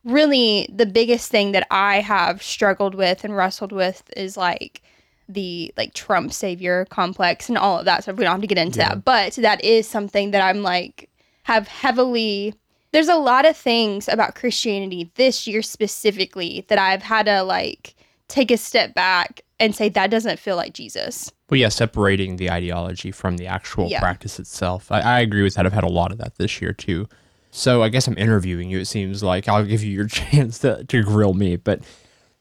really 0.05 0.69
the 0.75 0.87
biggest 0.87 1.31
thing 1.31 1.53
that 1.53 1.67
I 1.71 2.01
have 2.01 2.43
struggled 2.43 2.95
with 2.95 3.23
and 3.25 3.37
wrestled 3.37 3.73
with 3.73 4.03
is 4.17 4.37
like 4.37 4.83
the 5.33 5.73
like 5.77 5.95
Trump 5.95 6.33
savior 6.33 6.87
complex 6.91 7.49
and 7.49 7.57
all 7.59 7.79
of 7.79 7.85
that 7.85 8.03
stuff. 8.03 8.17
We 8.17 8.25
don't 8.25 8.33
have 8.33 8.41
to 8.41 8.47
get 8.47 8.59
into 8.59 8.79
Yeah. 8.79 8.91
that, 8.91 9.05
but 9.05 9.35
that 9.35 9.63
is 9.65 9.89
something 9.89 10.31
that 10.33 10.43
I'm 10.43 10.63
like 10.63 11.09
have 11.45 11.69
heavily. 11.69 12.55
There's 12.93 13.09
a 13.09 13.17
lot 13.17 13.47
of 13.47 13.57
things 13.57 14.09
about 14.09 14.35
Christianity 14.35 15.11
this 15.15 15.47
year 15.47 15.63
specifically 15.63 16.65
that 16.69 16.79
I've 16.79 17.03
had 17.03 17.27
to 17.27 17.43
like 17.43 17.95
take 18.29 18.51
a 18.51 18.57
step 18.57 18.95
back 18.95 19.43
and 19.59 19.75
say 19.75 19.89
that 19.91 20.11
doesn't 20.11 20.39
feel 20.39 20.57
like 20.57 20.73
Jesus. 20.73 21.31
Well, 21.51 21.59
yeah, 21.61 21.69
separating 21.69 22.37
the 22.37 22.51
ideology 22.51 23.11
from 23.11 23.37
the 23.37 23.47
actual 23.47 23.89
Yeah. 23.89 24.01
practice 24.01 24.39
itself. 24.39 24.91
I, 24.91 25.01
I 25.01 25.21
agree 25.21 25.43
with 25.43 25.55
that. 25.55 25.67
I've 25.67 25.73
had 25.73 25.85
a 25.85 25.89
lot 25.89 26.13
of 26.13 26.19
that 26.19 26.37
this 26.37 26.61
year 26.63 26.73
too. 26.73 27.09
So 27.53 27.83
I 27.83 27.89
guess 27.89 28.07
I'm 28.07 28.17
interviewing 28.17 28.71
you. 28.71 28.79
It 28.79 28.85
seems 28.87 29.23
like 29.25 29.49
I'll 29.49 29.65
give 29.65 29.83
you 29.83 29.91
your 29.93 30.07
chance 30.09 30.59
to, 30.61 30.85
to 30.85 31.03
grill 31.03 31.35
me, 31.35 31.57
but 31.57 31.81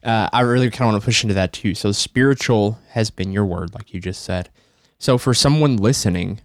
uh, 0.03 0.29
I 0.32 0.41
really 0.41 0.70
kind 0.70 0.88
of 0.88 0.94
want 0.94 1.01
to 1.01 1.06
push 1.06 1.24
into 1.24 1.34
that 1.36 1.53
too. 1.53 1.75
So 1.75 1.91
spiritual 1.91 2.79
has 2.91 3.10
been 3.10 3.32
your 3.32 3.46
word, 3.46 3.74
like 3.74 3.94
you 3.94 4.00
just 4.00 4.24
said. 4.24 4.50
So 4.98 5.18
for 5.18 5.34
someone 5.34 5.77
listening, 5.77 6.41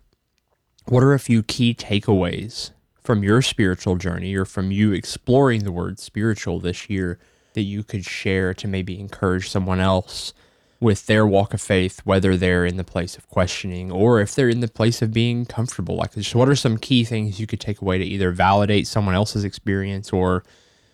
what 0.86 1.02
are 1.02 1.14
a 1.14 1.18
few 1.18 1.42
key 1.42 1.74
takeaways 1.74 2.70
from 3.02 3.22
your 3.22 3.42
spiritual 3.42 3.96
journey 3.96 4.34
or 4.34 4.44
from 4.44 4.70
you 4.70 4.92
exploring 4.92 5.64
the 5.64 5.72
word 5.72 5.98
spiritual 5.98 6.58
this 6.58 6.88
year 6.88 7.18
that 7.52 7.62
you 7.62 7.84
could 7.84 8.04
share 8.04 8.54
to 8.54 8.66
maybe 8.66 8.98
encourage 8.98 9.48
someone 9.48 9.80
else 9.80 10.32
with 10.80 11.06
their 11.06 11.26
walk 11.26 11.54
of 11.54 11.60
faith, 11.60 12.00
whether 12.04 12.36
they're 12.36 12.66
in 12.66 12.76
the 12.76 12.84
place 12.84 13.16
of 13.16 13.28
questioning 13.28 13.90
or 13.90 14.20
if 14.20 14.34
they're 14.34 14.48
in 14.48 14.60
the 14.60 14.68
place 14.68 15.00
of 15.00 15.12
being 15.12 15.46
comfortable? 15.46 15.96
Like, 15.96 16.12
just 16.12 16.34
what 16.34 16.48
are 16.48 16.56
some 16.56 16.76
key 16.76 17.04
things 17.04 17.40
you 17.40 17.46
could 17.46 17.60
take 17.60 17.80
away 17.80 17.98
to 17.98 18.04
either 18.04 18.30
validate 18.32 18.86
someone 18.86 19.14
else's 19.14 19.44
experience 19.44 20.12
or 20.12 20.44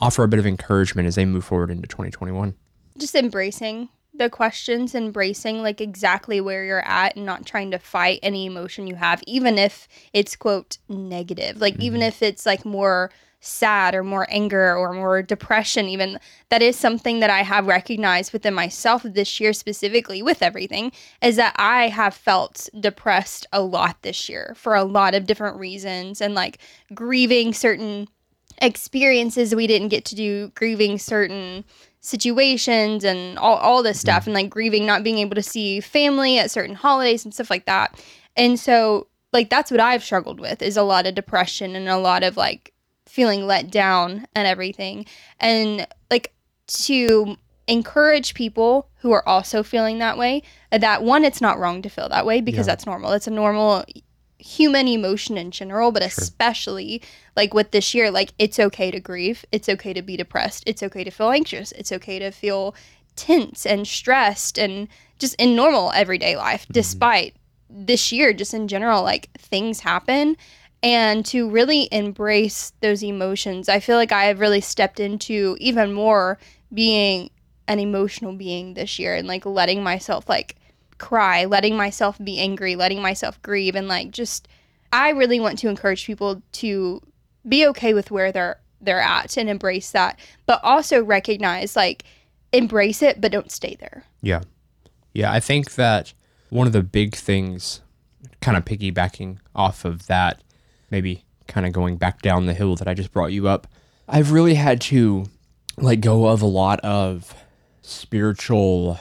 offer 0.01 0.25
a 0.25 0.29
bit 0.29 0.39
of 0.39 0.47
encouragement 0.47 1.07
as 1.07 1.15
they 1.15 1.25
move 1.25 1.45
forward 1.45 1.71
into 1.71 1.87
2021? 1.87 2.55
Just 2.99 3.15
embracing 3.15 3.89
the 4.15 4.29
questions, 4.29 4.95
embracing 4.95 5.63
like 5.63 5.81
exactly 5.81 6.41
where 6.41 6.65
you're 6.65 6.87
at 6.87 7.17
and 7.17 7.25
not 7.25 7.47
trying 7.47 7.71
to 7.71 7.79
fight 7.79 8.21
any 8.23 8.47
emotion 8.47 8.87
you 8.87 8.97
have, 8.97 9.23
even 9.27 9.59
if 9.59 9.89
it's 10.13 10.37
quote 10.37 10.79
negative. 10.89 11.61
Like 11.61 11.79
even 11.79 12.01
mm-hmm. 12.01 12.09
if 12.09 12.23
it's 12.23 12.45
like 12.45 12.65
more 12.65 13.11
sad 13.41 13.95
or 13.95 14.05
more 14.05 14.27
anger 14.31 14.77
or 14.77 14.93
more 14.93 15.23
depression 15.23 15.87
even 15.87 16.19
that 16.51 16.61
is 16.61 16.79
something 16.79 17.21
that 17.21 17.31
i 17.31 17.43
have 17.43 17.67
recognized 17.67 18.35
within 18.35 18.53
myself 18.53 19.03
this 19.03 19.41
year 19.41 19.55
specifically 19.55 20.23
with 20.23 20.43
everything 20.43 20.93
is 21.23 21.37
that 21.37 21.55
i 21.57 21.89
have 21.89 22.13
felt 22.13 22.69
depressed 22.79 23.47
a 23.51 23.63
lot 23.63 23.97
this 24.03 24.29
year 24.29 24.55
for 24.57 24.75
a 24.75 24.85
lot 24.85 25.15
of 25.15 25.27
different 25.27 25.57
reasons 25.57 26.21
and 26.21 26.35
like 26.35 26.59
grieving 26.93 27.55
certain 27.55 28.07
experiences 28.61 29.55
we 29.55 29.67
didn't 29.67 29.89
get 29.89 30.05
to 30.07 30.15
do 30.15 30.49
grieving 30.55 30.99
certain 30.99 31.65
situations 32.01 33.05
and 33.05 33.39
all, 33.39 33.57
all 33.57 33.83
this 33.83 33.99
mm-hmm. 33.99 34.01
stuff 34.01 34.27
and 34.27 34.35
like 34.35 34.51
grieving 34.51 34.87
not 34.87 35.03
being 35.05 35.19
able 35.19 35.35
to 35.35 35.43
see 35.43 35.81
family 35.81 36.39
at 36.39 36.51
certain 36.51 36.75
holidays 36.75 37.25
and 37.25 37.35
stuff 37.35 37.51
like 37.51 37.67
that. 37.67 38.03
And 38.37 38.59
so 38.59 39.07
like 39.33 39.49
that's 39.49 39.71
what 39.71 39.79
i've 39.79 40.03
struggled 40.03 40.41
with 40.41 40.61
is 40.61 40.77
a 40.77 40.83
lot 40.83 41.07
of 41.07 41.15
depression 41.15 41.77
and 41.77 41.89
a 41.89 41.97
lot 41.97 42.25
of 42.25 42.37
like 42.37 42.73
feeling 43.07 43.47
let 43.47 43.71
down 43.71 44.27
and 44.35 44.47
everything. 44.47 45.05
And 45.41 45.87
like 46.11 46.33
to 46.67 47.37
encourage 47.67 48.35
people 48.35 48.89
who 49.01 49.13
are 49.13 49.27
also 49.29 49.63
feeling 49.63 49.99
that 49.99 50.19
way 50.19 50.43
that 50.73 51.03
one 51.03 51.25
it's 51.25 51.41
not 51.41 51.59
wrong 51.59 51.83
to 51.83 51.89
feel 51.89 52.09
that 52.09 52.27
way 52.27 52.41
because 52.41 52.67
Yeah. 52.67 52.73
that's 52.73 52.87
normal. 52.87 53.13
It's 53.13 53.27
a 53.27 53.31
normal 53.31 53.85
human 54.41 54.89
emotion 54.89 55.37
in 55.37 55.51
general 55.51 55.93
but 55.93 56.03
especially 56.03 57.03
like 57.37 57.53
with 57.55 57.71
this 57.71 57.95
year 57.95 58.11
like 58.11 58.33
it's 58.39 58.59
okay 58.59 58.91
to 58.91 58.99
grieve 59.01 59.45
it's 59.53 59.69
okay 59.69 59.93
to 59.93 60.03
be 60.03 60.17
depressed 60.17 60.65
it's 60.67 60.83
okay 60.83 61.05
to 61.05 61.11
feel 61.11 61.31
anxious 61.31 61.73
it's 61.73 61.93
okay 61.93 62.19
to 62.19 62.31
feel 62.31 62.75
tense 63.17 63.67
and 63.67 63.87
stressed 63.87 64.59
and 64.59 64.89
just 65.19 65.35
in 65.35 65.55
normal 65.55 65.93
everyday 65.93 66.37
life 66.37 66.63
mm-hmm. 66.63 66.73
despite 66.73 67.35
this 67.69 68.11
year 68.11 68.33
just 68.33 68.55
in 68.55 68.67
general 68.67 69.03
like 69.03 69.31
things 69.39 69.81
happen. 69.81 70.37
And 70.83 71.27
to 71.27 71.49
really 71.51 71.91
embrace 71.93 72.73
those 72.81 73.05
emotions 73.05 73.69
i 73.69 73.81
feel 73.81 73.97
like 73.97 74.13
i 74.13 74.25
have 74.25 74.41
really 74.41 74.63
stepped 74.63 74.99
into 74.99 75.55
even 75.61 75.93
more 75.93 76.39
being 76.73 77.29
an 77.69 77.79
emotional 77.79 78.33
being 78.33 78.73
this 78.73 78.99
year 78.99 79.15
and 79.15 79.29
like 79.29 79.45
letting 79.45 79.83
myself 79.83 80.27
like 80.27 80.57
cry 81.01 81.45
letting 81.47 81.77
myself 81.77 82.17
be 82.23 82.39
angry 82.39 82.77
letting 82.77 83.03
myself 83.03 83.41
grieve 83.43 83.75
and 83.75 83.89
like 83.89 84.11
just 84.13 84.47
i 84.93 85.09
really 85.11 85.41
want 85.41 85.59
to 85.59 85.69
encourage 85.69 86.07
people 86.07 86.41
to 86.53 87.01
be 87.49 87.67
okay 87.67 87.95
with 87.95 88.11
where 88.11 88.31
they're 88.31 88.61
they're 88.83 89.01
at 89.01 89.37
and 89.37 89.49
embrace 89.51 89.91
that 89.91 90.19
but 90.47 90.61
also 90.63 91.03
recognize 91.03 91.75
like 91.75 92.05
embrace 92.53 93.03
it 93.03 93.21
but 93.21 93.33
don't 93.33 93.51
stay 93.51 93.77
there 93.81 94.05
Yeah. 94.23 94.43
Yeah. 95.15 95.33
I 95.33 95.41
think 95.41 95.75
that 95.75 96.13
one 96.51 96.67
of 96.67 96.73
the 96.73 96.83
big 96.83 97.15
things, 97.15 97.81
kind 98.41 98.57
of 98.57 98.65
piggybacking 98.65 99.39
off 99.55 99.85
of 99.85 100.07
that, 100.09 100.43
maybe 100.91 101.25
kind 101.47 101.67
of 101.67 101.73
going 101.73 101.97
back 101.97 102.23
down 102.23 102.47
the 102.47 102.55
hill 102.55 102.77
that 102.77 102.89
I 102.89 102.95
just 102.95 103.13
brought 103.13 103.33
you 103.33 103.49
up, 103.49 103.67
I've 104.09 104.33
really 104.33 104.55
had 104.55 104.81
to 104.83 105.27
let 105.77 105.97
go 105.97 106.27
of 106.27 106.43
a 106.43 106.47
lot 106.47 106.81
of 106.81 107.35
spiritual, 107.83 108.99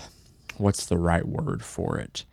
what's 0.60 0.86
the 0.86 0.98
right 0.98 1.28
word 1.28 1.64
for 1.64 1.98
it? 1.98 2.26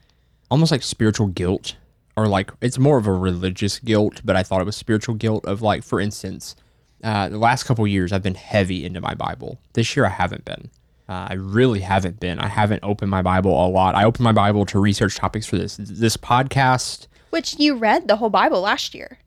Almost 0.50 0.71
like 0.73 0.83
spiritual 0.83 1.28
guilt, 1.28 1.76
or 2.16 2.26
like 2.28 2.50
it's 2.61 2.78
more 2.78 2.99
of 2.99 3.06
a 3.06 3.12
religious 3.12 3.78
guilt, 3.78 4.21
but 4.25 4.37
I 4.37 4.42
thought 4.42 4.61
it 4.61 4.64
was 4.64 4.76
spiritual 4.76 5.14
guilt 5.14 5.45
of 5.47 5.62
like, 5.62 5.83
for 5.83 6.00
instance, 6.00 6.56
uh, 7.02 7.28
the 7.28 7.38
last 7.38 7.64
couple 7.64 7.87
years 7.87 8.12
I've 8.12 8.23
been 8.23 8.35
heavy 8.35 8.85
into 8.85 9.00
my 9.00 9.14
Bible. 9.14 9.59
This 9.75 9.97
year 9.97 10.06
I 10.06 10.11
haven't 10.11 10.45
been. 10.45 10.71
Uh, 11.09 11.28
I 11.30 11.35
really 11.35 11.80
haven't 11.80 12.18
been. 12.18 12.40
I 12.40 12.49
haven't 12.49 12.83
opened 12.83 13.11
my 13.11 13.23
Bible 13.23 13.52
a 13.64 13.68
lot. 13.68 13.95
I 13.95 14.04
opened 14.04 14.25
my 14.25 14.33
Bible 14.33 14.66
to 14.66 14.80
research 14.80 15.16
topics 15.16 15.47
for 15.47 15.56
this 15.56 15.76
this 15.76 16.16
podcast. 16.16 17.06
which 17.30 17.59
you 17.59 17.76
read 17.76 18.09
the 18.09 18.16
whole 18.16 18.30
bible 18.30 18.61
last 18.61 18.95
year 18.95 19.18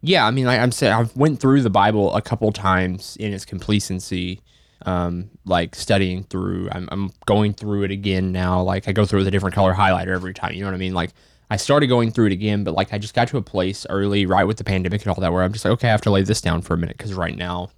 Yeah, 0.00 0.26
I 0.26 0.30
mean, 0.30 0.46
like 0.46 0.60
I'm 0.60 0.72
saying, 0.72 0.92
I've 0.92 1.16
went 1.16 1.40
through 1.40 1.62
the 1.62 1.70
Bible 1.70 2.14
a 2.14 2.22
couple 2.22 2.50
times 2.52 3.16
in 3.18 3.32
its 3.32 3.44
completency, 3.44 4.40
um, 4.86 5.30
like 5.44 5.74
studying 5.74 6.24
through. 6.24 6.68
I'm, 6.70 6.88
I'm 6.90 7.10
going 7.26 7.54
through 7.54 7.84
it 7.84 7.90
again 7.90 8.32
now. 8.32 8.62
Like 8.62 8.88
I 8.88 8.92
go 8.92 9.04
through 9.04 9.20
with 9.20 9.28
a 9.28 9.30
different 9.30 9.54
color 9.54 9.74
highlighter 9.74 10.08
every 10.08 10.34
time. 10.34 10.54
You 10.54 10.60
know 10.60 10.68
what 10.68 10.74
I 10.74 10.78
mean? 10.78 10.94
Like 10.94 11.10
I 11.50 11.56
started 11.56 11.86
going 11.86 12.10
through 12.10 12.26
it 12.26 12.32
again, 12.32 12.64
but 12.64 12.74
like 12.74 12.92
I 12.92 12.98
just 12.98 13.14
got 13.14 13.28
to 13.28 13.38
a 13.38 13.42
place 13.42 13.86
early, 13.88 14.26
right 14.26 14.44
with 14.44 14.58
the 14.58 14.64
pandemic 14.64 15.02
and 15.02 15.10
all 15.10 15.20
that, 15.20 15.32
where 15.32 15.42
I'm 15.42 15.52
just 15.52 15.64
like, 15.64 15.72
okay, 15.72 15.88
I 15.88 15.90
have 15.90 16.02
to 16.02 16.10
lay 16.10 16.22
this 16.22 16.40
down 16.40 16.62
for 16.62 16.74
a 16.74 16.76
minute 16.76 16.96
because 16.96 17.14
right 17.14 17.36
now 17.36 17.70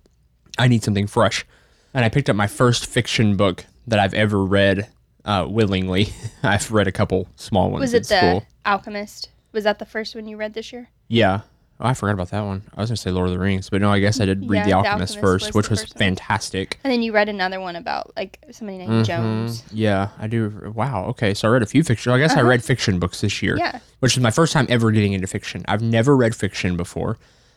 I 0.58 0.68
need 0.68 0.82
something 0.82 1.06
fresh. 1.06 1.46
And 1.94 2.04
I 2.04 2.08
picked 2.08 2.30
up 2.30 2.36
my 2.36 2.46
first 2.46 2.86
fiction 2.86 3.36
book 3.36 3.64
that 3.86 3.98
I've 3.98 4.14
ever 4.14 4.44
read 4.44 4.88
uh, 5.24 5.46
willingly. 5.48 6.12
I've 6.42 6.70
read 6.70 6.86
a 6.86 6.92
couple 6.92 7.28
small 7.36 7.70
ones 7.70 7.80
was 7.80 7.94
it 7.94 8.08
the 8.08 8.16
school. 8.18 8.46
alchemist 8.64 9.30
was 9.52 9.64
that 9.64 9.78
the 9.78 9.86
first 9.86 10.14
one 10.14 10.26
you 10.26 10.36
read 10.36 10.54
this 10.54 10.72
year 10.72 10.88
Yeah. 11.08 11.40
Oh, 11.82 11.86
I 11.86 11.94
forgot 11.94 12.12
about 12.12 12.30
that 12.30 12.42
one. 12.42 12.62
I 12.76 12.80
was 12.82 12.90
gonna 12.90 12.98
say 12.98 13.10
Lord 13.10 13.28
of 13.28 13.32
the 13.32 13.38
Rings, 13.38 13.70
but 13.70 13.80
no, 13.80 13.90
I 13.90 14.00
guess 14.00 14.20
I 14.20 14.26
did 14.26 14.48
read 14.50 14.58
Yeah, 14.58 14.64
The 14.66 14.72
Alchemist, 14.74 15.16
Alchemist 15.16 15.20
first, 15.20 15.46
was 15.46 15.54
which 15.54 15.70
was 15.70 15.80
first 15.80 15.94
one. 15.94 15.98
fantastic. 15.98 16.78
and 16.84 16.92
then 16.92 17.00
you 17.02 17.12
read 17.12 17.30
another 17.30 17.58
one 17.58 17.74
about 17.74 18.12
like 18.16 18.38
somebody 18.50 18.76
named 18.78 18.90
Mm-hmm. 18.92 19.02
jones 19.04 19.62
Yeah, 19.72 20.10
I 20.18 20.26
do. 20.26 20.72
Wow. 20.74 21.06
Okay, 21.06 21.32
so 21.32 21.48
I 21.48 21.50
read 21.52 21.62
a 21.62 21.66
few 21.66 21.82
fiction. 21.82 22.12
I 22.12 22.18
guess 22.18 22.36
I 22.36 22.42
read 22.42 22.62
fiction 22.62 22.98
books 22.98 23.22
this 23.22 23.42
year, 23.42 23.54
Uh-huh. 23.56 23.70
Yeah. 23.74 23.80
which 24.00 24.14
is 24.16 24.22
my 24.22 24.30
first 24.30 24.52
time 24.52 24.66
ever 24.68 24.90
getting 24.90 25.14
into 25.14 25.26
fiction. 25.26 25.64
I've 25.68 25.80
never 25.82 26.14
read 26.16 26.36
fiction 26.36 26.76
before. 26.76 27.16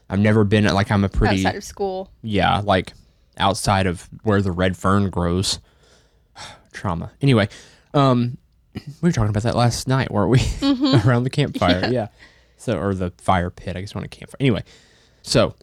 I've 0.10 0.20
never 0.20 0.44
been 0.46 0.64
like 0.66 0.90
I'm 0.90 1.04
a 1.04 1.10
pretty 1.10 1.46
outside 1.46 1.58
of 1.58 1.64
school 1.66 2.10
yeah, 2.22 2.62
like 2.64 2.94
outside 3.38 3.88
of 3.88 4.08
where 4.24 4.42
the 4.42 4.52
red 4.54 4.78
fern 4.78 5.10
grows. 5.10 5.60
Trauma. 6.72 7.12
Anyway, 7.22 7.50
um, 7.94 8.38
we 8.74 9.10
were 9.10 9.12
talking 9.12 9.30
about 9.30 9.44
that 9.44 9.56
last 9.56 9.88
night, 9.88 10.12
weren't 10.12 10.30
we? 10.32 10.40
Around 11.06 11.24
the 11.24 11.30
campfire, 11.30 11.90
yeah. 11.92 12.08
So, 12.64 12.80
or 12.80 12.94
the 12.94 13.12
fire 13.18 13.50
pit, 13.50 13.76
I 13.76 13.82
guess, 13.82 13.94
on 13.94 14.04
a 14.04 14.08
campfire. 14.08 14.38
Anyway, 14.40 14.64
so 15.22 15.54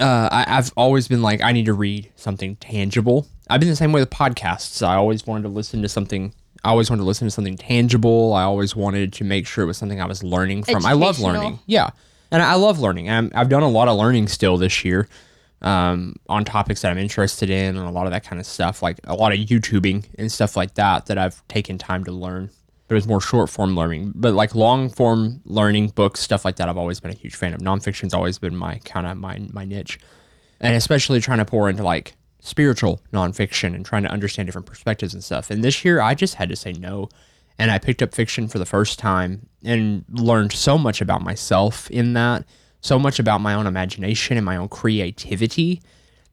uh, 0.00 0.28
I, 0.32 0.44
I've 0.48 0.72
always 0.76 1.06
been 1.06 1.22
like, 1.22 1.40
I 1.40 1.52
need 1.52 1.66
to 1.66 1.72
read 1.72 2.10
something 2.16 2.56
tangible. 2.56 3.28
I've 3.48 3.60
been 3.60 3.68
the 3.68 3.76
same 3.76 3.92
way 3.92 4.00
with 4.00 4.10
podcasts. 4.10 4.84
I 4.84 4.96
always 4.96 5.24
wanted 5.24 5.44
to 5.44 5.48
listen 5.50 5.82
to 5.82 5.88
something. 5.88 6.34
I 6.64 6.70
always 6.70 6.90
wanted 6.90 7.02
to 7.02 7.06
listen 7.06 7.28
to 7.28 7.30
something 7.30 7.56
tangible. 7.56 8.34
I 8.34 8.42
always 8.42 8.74
wanted 8.74 9.12
to 9.14 9.24
make 9.24 9.46
sure 9.46 9.62
it 9.62 9.68
was 9.68 9.78
something 9.78 10.00
I 10.00 10.06
was 10.06 10.24
learning 10.24 10.64
from. 10.64 10.84
I 10.84 10.94
love 10.94 11.20
learning. 11.20 11.60
Yeah, 11.66 11.90
and 12.32 12.42
I 12.42 12.54
love 12.54 12.80
learning. 12.80 13.08
I'm, 13.08 13.30
I've 13.34 13.48
done 13.48 13.62
a 13.62 13.68
lot 13.68 13.86
of 13.86 13.96
learning 13.96 14.26
still 14.26 14.56
this 14.56 14.84
year 14.84 15.08
um, 15.60 16.16
on 16.28 16.44
topics 16.44 16.82
that 16.82 16.90
I'm 16.90 16.98
interested 16.98 17.50
in 17.50 17.76
and 17.76 17.86
a 17.86 17.90
lot 17.90 18.06
of 18.06 18.12
that 18.12 18.24
kind 18.24 18.40
of 18.40 18.46
stuff, 18.46 18.82
like 18.82 18.98
a 19.04 19.14
lot 19.14 19.32
of 19.32 19.38
YouTubing 19.38 20.06
and 20.18 20.30
stuff 20.30 20.56
like 20.56 20.74
that, 20.74 21.06
that 21.06 21.18
I've 21.18 21.46
taken 21.46 21.78
time 21.78 22.04
to 22.04 22.12
learn. 22.12 22.50
There's 22.92 23.08
more 23.08 23.22
short 23.22 23.48
form 23.48 23.74
learning, 23.74 24.12
but 24.14 24.34
like 24.34 24.54
long 24.54 24.90
form 24.90 25.40
learning 25.46 25.88
books, 25.88 26.20
stuff 26.20 26.44
like 26.44 26.56
that, 26.56 26.68
I've 26.68 26.76
always 26.76 27.00
been 27.00 27.10
a 27.10 27.14
huge 27.14 27.34
fan 27.34 27.54
of. 27.54 27.60
Nonfiction's 27.60 28.12
always 28.12 28.38
been 28.38 28.54
my 28.54 28.80
kind 28.84 29.06
of 29.06 29.16
my 29.16 29.38
my 29.50 29.64
niche, 29.64 29.98
and 30.60 30.76
especially 30.76 31.18
trying 31.18 31.38
to 31.38 31.46
pour 31.46 31.70
into 31.70 31.82
like 31.82 32.14
spiritual 32.40 33.00
nonfiction 33.10 33.74
and 33.74 33.86
trying 33.86 34.02
to 34.02 34.10
understand 34.10 34.46
different 34.46 34.66
perspectives 34.66 35.14
and 35.14 35.24
stuff. 35.24 35.50
And 35.50 35.64
this 35.64 35.86
year, 35.86 36.02
I 36.02 36.14
just 36.14 36.34
had 36.34 36.50
to 36.50 36.56
say 36.56 36.74
no, 36.74 37.08
and 37.58 37.70
I 37.70 37.78
picked 37.78 38.02
up 38.02 38.14
fiction 38.14 38.46
for 38.46 38.58
the 38.58 38.66
first 38.66 38.98
time 38.98 39.48
and 39.64 40.04
learned 40.10 40.52
so 40.52 40.76
much 40.76 41.00
about 41.00 41.22
myself 41.22 41.90
in 41.90 42.12
that, 42.12 42.44
so 42.82 42.98
much 42.98 43.18
about 43.18 43.40
my 43.40 43.54
own 43.54 43.66
imagination 43.66 44.36
and 44.36 44.44
my 44.44 44.56
own 44.56 44.68
creativity 44.68 45.80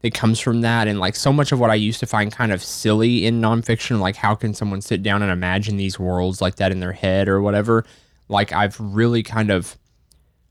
that 0.01 0.13
comes 0.13 0.39
from 0.39 0.62
that, 0.62 0.88
and 0.88 1.00
like 1.00 1.15
so 1.15 1.34
much 1.34 1.51
of 1.51 1.60
what 1.60 1.70
I 1.70 1.75
used 1.75 2.00
to 2.00 2.06
find 2.06 2.32
kind 2.32 2.51
of 2.51 2.63
silly 2.63 3.25
in 3.25 3.41
nonfiction, 3.41 4.00
like 4.00 4.15
how 4.15 4.36
can 4.36 4.53
someone 4.53 4.82
sit 4.82 5.03
down 5.03 5.22
and 5.22 5.32
imagine 5.32 5.77
these 5.77 6.00
worlds 6.00 6.41
like 6.41 6.56
that 6.56 6.72
in 6.72 6.79
their 6.79 6.94
head 6.94 7.27
or 7.27 7.41
whatever. 7.41 7.86
Like 8.29 8.53
I've 8.53 8.79
really 8.79 9.24
kind 9.24 9.51
of 9.51 9.77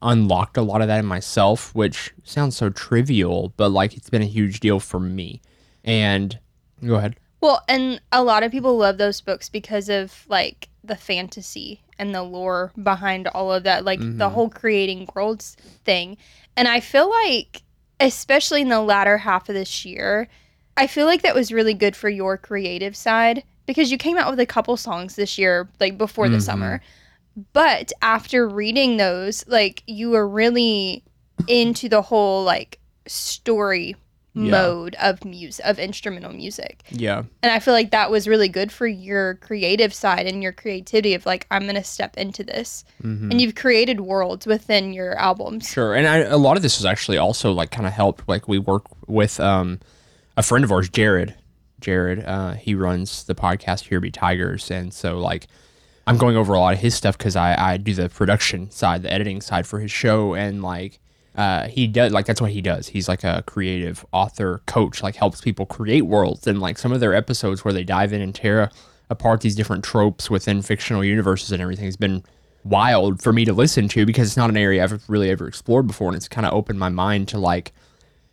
unlocked 0.02 0.56
a 0.56 0.62
lot 0.62 0.82
of 0.82 0.88
that 0.88 0.98
in 1.00 1.06
myself, 1.06 1.74
which 1.74 2.12
sounds 2.24 2.56
so 2.56 2.70
trivial, 2.70 3.52
but 3.56 3.70
like 3.70 3.96
it's 3.96 4.10
been 4.10 4.22
a 4.22 4.26
huge 4.26 4.60
deal 4.60 4.80
for 4.80 5.00
me. 5.00 5.40
And 5.84 6.38
go 6.84 6.96
ahead. 6.96 7.16
Well, 7.40 7.62
and 7.68 8.00
a 8.12 8.22
lot 8.22 8.42
of 8.42 8.52
people 8.52 8.76
love 8.76 8.98
those 8.98 9.20
books 9.20 9.48
because 9.48 9.88
of 9.88 10.26
like 10.28 10.68
the 10.84 10.96
fantasy 10.96 11.82
and 11.98 12.14
the 12.14 12.22
lore 12.22 12.72
behind 12.82 13.28
all 13.28 13.52
of 13.52 13.62
that, 13.64 13.84
like 13.84 14.00
the 14.00 14.06
mm-hmm. 14.06 14.34
whole 14.34 14.50
creating 14.50 15.08
worlds 15.14 15.56
thing. 15.84 16.16
And 16.56 16.68
I 16.68 16.80
feel 16.80 17.08
like, 17.08 17.62
especially 18.00 18.62
in 18.62 18.68
the 18.68 18.80
latter 18.80 19.18
half 19.18 19.48
of 19.48 19.54
this 19.54 19.84
year, 19.84 20.28
I 20.76 20.86
feel 20.86 21.06
like 21.06 21.22
that 21.22 21.34
was 21.34 21.52
really 21.52 21.74
good 21.74 21.96
for 21.96 22.08
your 22.08 22.36
creative 22.36 22.96
side 22.96 23.42
because 23.66 23.90
you 23.90 23.98
came 23.98 24.16
out 24.16 24.30
with 24.30 24.40
a 24.40 24.46
couple 24.46 24.76
songs 24.76 25.16
this 25.16 25.38
year, 25.38 25.68
like 25.80 25.98
before 25.98 26.28
the 26.28 26.36
mm-hmm. 26.36 26.42
summer. 26.42 26.80
But 27.52 27.92
after 28.02 28.48
reading 28.48 28.96
those, 28.96 29.46
like 29.46 29.82
you 29.86 30.10
were 30.10 30.28
really 30.28 31.04
into 31.46 31.88
the 31.88 32.02
whole 32.02 32.44
like 32.44 32.78
story 33.06 33.96
Yeah. 34.38 34.50
mode 34.52 34.94
of 35.00 35.24
music 35.24 35.64
of 35.66 35.78
instrumental 35.78 36.32
music 36.32 36.82
Yeah. 36.90 37.24
and 37.42 37.50
i 37.52 37.58
feel 37.58 37.74
like 37.74 37.90
that 37.90 38.10
was 38.10 38.28
really 38.28 38.48
good 38.48 38.70
for 38.70 38.86
your 38.86 39.34
creative 39.36 39.92
side 39.92 40.26
and 40.26 40.42
your 40.42 40.52
creativity 40.52 41.14
of 41.14 41.26
like 41.26 41.46
i'm 41.50 41.66
gonna 41.66 41.82
step 41.84 42.16
into 42.16 42.44
this 42.44 42.84
and 43.02 43.40
you've 43.40 43.54
created 43.54 44.00
worlds 44.00 44.46
within 44.46 44.92
your 44.92 45.16
albums 45.18 45.68
Sure. 45.68 45.94
And 45.94 46.06
I, 46.06 46.18
a 46.18 46.36
lot 46.36 46.56
of 46.56 46.62
this 46.62 46.78
was 46.78 46.84
actually 46.84 47.18
also 47.18 47.52
like 47.52 47.70
kind 47.70 47.86
of 47.86 47.92
helped. 47.92 48.28
Like 48.28 48.46
we 48.48 48.58
work 48.58 48.84
with 49.06 49.38
um, 49.40 49.80
a 50.36 50.42
friend 50.42 50.64
of 50.64 50.70
ours, 50.72 50.88
Jared. 50.88 51.34
Jared, 51.80 52.24
uh, 52.24 52.52
he 52.54 52.74
runs 52.74 53.24
the 53.24 53.34
podcast 53.34 53.88
Here 53.88 54.00
Be 54.00 54.10
Tigers. 54.10 54.70
And 54.70 54.92
so 54.92 55.18
like 55.18 55.46
I'm 56.06 56.16
going 56.16 56.36
over 56.36 56.54
a 56.54 56.60
lot 56.60 56.74
of 56.74 56.80
his 56.80 56.94
stuff 56.94 57.16
because 57.18 57.36
I, 57.36 57.54
I 57.72 57.76
do 57.76 57.94
the 57.94 58.08
production 58.08 58.70
side, 58.70 59.02
the 59.02 59.12
editing 59.12 59.40
side 59.40 59.66
for 59.66 59.78
his 59.80 59.90
show. 59.90 60.34
And 60.34 60.62
like 60.62 60.98
uh, 61.34 61.68
he 61.68 61.86
does 61.86 62.12
like 62.12 62.26
that's 62.26 62.40
what 62.40 62.50
he 62.50 62.60
does. 62.60 62.88
He's 62.88 63.08
like 63.08 63.24
a 63.24 63.42
creative 63.46 64.04
author 64.12 64.62
coach, 64.66 65.02
like 65.02 65.16
helps 65.16 65.40
people 65.40 65.66
create 65.66 66.02
worlds. 66.02 66.46
And 66.46 66.60
like 66.60 66.78
some 66.78 66.92
of 66.92 67.00
their 67.00 67.14
episodes 67.14 67.64
where 67.64 67.74
they 67.74 67.84
dive 67.84 68.12
in 68.12 68.20
and 68.20 68.34
tear 68.34 68.70
apart 69.10 69.40
these 69.40 69.54
different 69.54 69.84
tropes 69.84 70.30
within 70.30 70.62
fictional 70.62 71.04
universes 71.04 71.52
and 71.52 71.62
everything 71.62 71.86
has 71.86 71.96
been 71.96 72.22
wild 72.64 73.22
for 73.22 73.32
me 73.32 73.44
to 73.44 73.52
listen 73.52 73.88
to 73.88 74.04
because 74.04 74.28
it's 74.28 74.36
not 74.36 74.50
an 74.50 74.56
area 74.56 74.82
I've 74.82 75.08
really 75.08 75.30
ever 75.30 75.46
explored 75.46 75.86
before, 75.86 76.08
and 76.08 76.16
it's 76.16 76.28
kind 76.28 76.46
of 76.46 76.52
opened 76.52 76.78
my 76.78 76.88
mind 76.88 77.28
to 77.28 77.38
like 77.38 77.72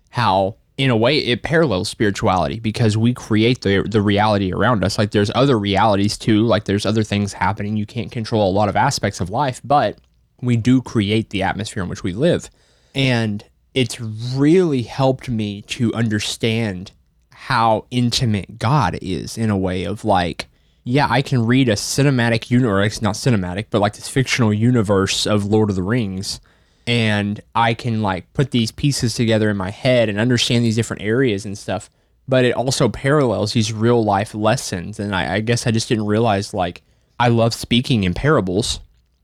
how 0.10 0.56
in 0.78 0.90
a 0.90 0.98
way 0.98 1.20
it 1.20 1.42
parallels 1.42 1.88
spirituality 1.88 2.60
because 2.60 2.98
we 2.98 3.14
create 3.14 3.62
the 3.62 3.88
the 3.90 4.02
reality 4.02 4.52
around 4.52 4.84
us. 4.84 4.98
Like 4.98 5.12
there's 5.12 5.32
other 5.36 5.58
realities 5.60 6.18
too. 6.18 6.44
Like 6.46 6.66
there's 6.66 6.86
other 6.86 7.04
things 7.04 7.34
happening. 7.34 7.78
You 7.78 7.86
can't 7.86 8.12
control 8.12 8.50
a 8.50 8.52
lot 8.52 8.68
of 8.68 8.76
aspects 8.76 9.20
of 9.20 9.30
life 9.30 9.62
but 9.64 10.00
we 10.42 10.58
do 10.58 10.82
create 10.82 11.30
the 11.30 11.44
atmosphere 11.44 11.84
in 11.84 11.90
which 11.90 12.04
we 12.04 12.14
live 12.14 12.50
and 12.96 13.44
it's 13.74 14.00
really 14.00 14.84
helped 14.84 15.30
me 15.30 15.62
to 15.64 15.94
understand 15.94 16.92
how 17.32 17.86
intimate 17.92 18.58
God 18.58 18.98
is 19.02 19.38
in 19.38 19.50
a 19.50 19.58
way 19.58 19.84
of 19.84 20.06
like 20.06 20.48
yeah, 20.88 21.08
I 21.10 21.24
can 21.24 21.48
read 21.48 21.68
a 21.68 21.74
cinematic 21.74 22.52
universe, 22.52 23.02
not 23.02 23.16
cinematic, 23.16 23.66
but 23.72 23.82
like 23.82 23.96
this 23.96 24.08
fictional 24.08 24.54
universe 24.54 25.26
of 25.26 25.44
Lord 25.46 25.72
of 25.72 25.76
the 25.76 25.82
Rings 25.82 26.40
and 26.88 27.42
I 27.54 27.74
can 27.74 28.02
like 28.02 28.32
put 28.34 28.52
these 28.52 28.72
pieces 28.72 29.16
together 29.16 29.50
in 29.50 29.58
my 29.58 29.72
head 29.72 30.10
and 30.10 30.20
understand 30.20 30.64
these 30.64 30.76
different 30.76 31.02
areas 31.02 31.46
and 31.46 31.58
stuff. 31.58 31.90
But 32.28 32.46
it 32.46 32.56
also 32.56 32.90
parallels 32.90 33.54
these 33.54 33.72
real 33.72 34.04
life 34.04 34.34
lessons, 34.34 35.00
and 35.00 35.16
I, 35.16 35.36
I 35.36 35.40
guess 35.42 35.68
I 35.68 35.72
just 35.72 35.88
didn't 35.88 36.08
realize 36.08 36.54
like 36.54 36.82
I 37.20 37.28
love 37.28 37.54
speaking 37.54 38.04
in 38.04 38.14
parables. 38.14 38.80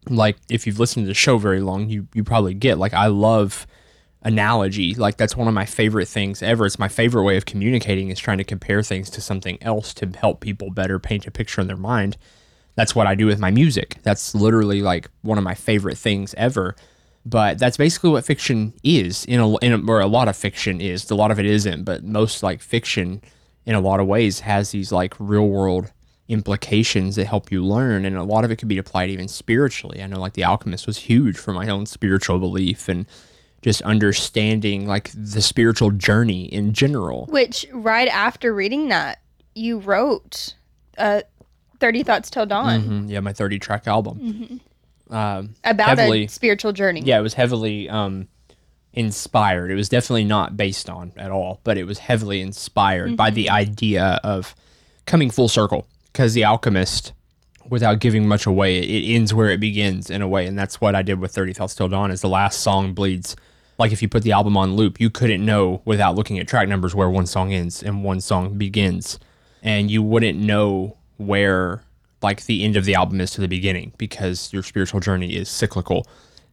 Like 0.09 0.37
if 0.49 0.65
you've 0.65 0.79
listened 0.79 1.05
to 1.05 1.07
the 1.07 1.13
show 1.13 1.37
very 1.37 1.61
long, 1.61 1.89
you 1.89 2.07
you 2.13 2.23
probably 2.23 2.53
get 2.53 2.77
like 2.77 2.93
I 2.93 3.07
love 3.07 3.67
analogy. 4.23 4.93
Like 4.93 5.17
that's 5.17 5.35
one 5.35 5.47
of 5.47 5.53
my 5.53 5.65
favorite 5.65 6.07
things 6.07 6.41
ever. 6.43 6.65
It's 6.65 6.79
my 6.79 6.87
favorite 6.87 7.23
way 7.23 7.37
of 7.37 7.45
communicating 7.45 8.09
is 8.09 8.19
trying 8.19 8.37
to 8.37 8.43
compare 8.43 8.83
things 8.83 9.09
to 9.11 9.21
something 9.21 9.61
else 9.61 9.93
to 9.95 10.07
help 10.17 10.41
people 10.41 10.69
better 10.71 10.99
paint 10.99 11.27
a 11.27 11.31
picture 11.31 11.61
in 11.61 11.67
their 11.67 11.77
mind. 11.77 12.17
That's 12.75 12.95
what 12.95 13.07
I 13.07 13.15
do 13.15 13.25
with 13.25 13.39
my 13.39 13.51
music. 13.51 13.97
That's 14.03 14.33
literally 14.33 14.81
like 14.81 15.09
one 15.21 15.37
of 15.37 15.43
my 15.43 15.55
favorite 15.55 15.97
things 15.97 16.33
ever 16.35 16.75
but 17.25 17.59
that's 17.59 17.77
basically 17.77 18.09
what 18.09 18.25
fiction 18.25 18.73
is 18.83 19.25
in 19.25 19.39
a, 19.39 19.57
in 19.57 19.73
a, 19.73 19.91
or 19.91 19.99
a 19.99 20.07
lot 20.07 20.27
of 20.27 20.35
fiction 20.35 20.81
is 20.81 21.09
a 21.11 21.15
lot 21.15 21.31
of 21.31 21.39
it 21.39 21.45
isn't 21.45 21.83
but 21.83 22.03
most 22.03 22.41
like 22.43 22.61
fiction 22.61 23.21
in 23.65 23.75
a 23.75 23.79
lot 23.79 23.99
of 23.99 24.07
ways 24.07 24.39
has 24.39 24.71
these 24.71 24.91
like 24.91 25.13
real 25.19 25.47
world 25.47 25.91
implications 26.31 27.15
that 27.15 27.25
help 27.25 27.51
you 27.51 27.63
learn 27.63 28.05
and 28.05 28.15
a 28.15 28.23
lot 28.23 28.43
of 28.43 28.51
it 28.51 28.55
could 28.55 28.67
be 28.67 28.77
applied 28.77 29.09
even 29.09 29.27
spiritually 29.27 30.01
i 30.01 30.07
know 30.07 30.19
like 30.19 30.33
the 30.33 30.43
alchemist 30.43 30.87
was 30.87 30.97
huge 30.97 31.37
for 31.37 31.53
my 31.53 31.67
own 31.67 31.85
spiritual 31.85 32.39
belief 32.39 32.87
and 32.87 33.05
just 33.61 33.81
understanding 33.83 34.87
like 34.87 35.11
the 35.13 35.41
spiritual 35.41 35.91
journey 35.91 36.45
in 36.45 36.73
general 36.73 37.25
which 37.27 37.65
right 37.73 38.07
after 38.07 38.53
reading 38.53 38.87
that 38.89 39.19
you 39.53 39.77
wrote 39.79 40.55
uh 40.97 41.21
30 41.79 42.03
thoughts 42.03 42.29
till 42.29 42.45
dawn 42.45 42.81
mm-hmm. 42.81 43.09
yeah 43.09 43.19
my 43.19 43.33
30 43.33 43.59
track 43.59 43.87
album 43.87 44.19
mm-hmm 44.19 44.57
um, 45.11 45.55
about 45.63 45.97
heavily, 45.97 46.25
a 46.25 46.29
spiritual 46.29 46.71
journey. 46.71 47.01
Yeah, 47.01 47.19
it 47.19 47.21
was 47.21 47.33
heavily 47.33 47.89
um, 47.89 48.27
inspired. 48.93 49.69
It 49.69 49.75
was 49.75 49.89
definitely 49.89 50.23
not 50.23 50.55
based 50.55 50.89
on 50.89 51.11
at 51.17 51.31
all, 51.31 51.59
but 51.63 51.77
it 51.77 51.83
was 51.83 51.99
heavily 51.99 52.41
inspired 52.41 53.07
mm-hmm. 53.07 53.15
by 53.15 53.29
the 53.29 53.49
idea 53.49 54.19
of 54.23 54.55
coming 55.05 55.29
full 55.29 55.49
circle. 55.49 55.85
Because 56.11 56.33
The 56.33 56.43
Alchemist, 56.43 57.13
without 57.69 57.99
giving 57.99 58.27
much 58.27 58.45
away, 58.45 58.79
it 58.79 59.15
ends 59.15 59.33
where 59.33 59.49
it 59.49 59.59
begins 59.59 60.09
in 60.09 60.21
a 60.21 60.27
way, 60.27 60.45
and 60.45 60.57
that's 60.57 60.81
what 60.81 60.95
I 60.95 61.01
did 61.01 61.19
with 61.19 61.31
Thirty 61.31 61.53
Thoughts 61.53 61.75
Till 61.75 61.87
Dawn. 61.87 62.11
Is 62.11 62.21
the 62.21 62.29
last 62.29 62.61
song 62.61 62.93
bleeds 62.93 63.35
like 63.81 63.91
if 63.91 64.01
you 64.01 64.07
put 64.07 64.21
the 64.21 64.31
album 64.31 64.55
on 64.55 64.75
loop, 64.75 64.99
you 64.99 65.09
couldn't 65.09 65.43
know 65.43 65.81
without 65.85 66.15
looking 66.15 66.37
at 66.37 66.47
track 66.47 66.67
numbers 66.67 66.93
where 66.93 67.09
one 67.09 67.25
song 67.25 67.51
ends 67.51 67.81
and 67.81 68.03
one 68.03 68.21
song 68.21 68.57
begins, 68.57 69.17
and 69.63 69.89
you 69.89 70.03
wouldn't 70.03 70.37
know 70.37 70.95
where 71.17 71.81
like 72.21 72.45
the 72.45 72.63
end 72.63 72.75
of 72.75 72.85
the 72.85 72.93
album 72.93 73.19
is 73.19 73.31
to 73.31 73.41
the 73.41 73.47
beginning 73.47 73.91
because 73.97 74.53
your 74.53 74.61
spiritual 74.61 74.99
journey 74.99 75.35
is 75.35 75.49
cyclical. 75.49 76.05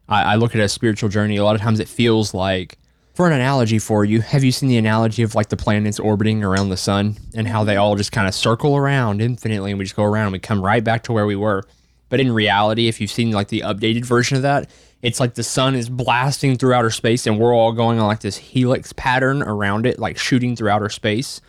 I, 0.07 0.33
I 0.33 0.35
look 0.35 0.55
at 0.55 0.61
a 0.61 0.67
spiritual 0.67 1.09
journey, 1.09 1.37
a 1.37 1.43
lot 1.43 1.55
of 1.55 1.61
times 1.61 1.79
it 1.79 1.87
feels 1.87 2.33
like, 2.33 2.79
for 3.19 3.27
an 3.27 3.33
analogy 3.33 3.79
for 3.79 4.05
you, 4.05 4.21
have 4.21 4.45
you 4.45 4.51
seen 4.53 4.69
the 4.69 4.77
analogy 4.77 5.23
of 5.23 5.35
like 5.35 5.49
the 5.49 5.57
planets 5.57 5.99
orbiting 5.99 6.41
around 6.41 6.69
the 6.69 6.77
sun 6.77 7.17
and 7.35 7.49
how 7.49 7.65
they 7.65 7.75
all 7.75 7.97
just 7.97 8.13
kind 8.13 8.29
of 8.29 8.33
circle 8.33 8.77
around 8.77 9.21
infinitely 9.21 9.71
and 9.71 9.77
we 9.77 9.83
just 9.83 9.97
go 9.97 10.05
around 10.05 10.27
and 10.27 10.31
we 10.31 10.39
come 10.39 10.63
right 10.63 10.81
back 10.81 11.03
to 11.03 11.11
where 11.11 11.25
we 11.25 11.35
were? 11.35 11.65
But 12.07 12.21
in 12.21 12.31
reality, 12.31 12.87
if 12.87 13.01
you've 13.01 13.11
seen 13.11 13.31
like 13.31 13.49
the 13.49 13.59
updated 13.59 14.05
version 14.05 14.37
of 14.37 14.43
that, 14.43 14.69
it's 15.01 15.19
like 15.19 15.33
the 15.33 15.43
sun 15.43 15.75
is 15.75 15.89
blasting 15.89 16.55
through 16.55 16.73
outer 16.73 16.91
space 16.91 17.27
and 17.27 17.37
we're 17.37 17.53
all 17.53 17.73
going 17.73 17.99
on 17.99 18.07
like 18.07 18.21
this 18.21 18.37
helix 18.37 18.93
pattern 18.93 19.43
around 19.43 19.85
it, 19.85 19.99
like 19.99 20.17
shooting 20.17 20.55
through 20.55 20.69
outer 20.69 20.87
space. 20.87 21.41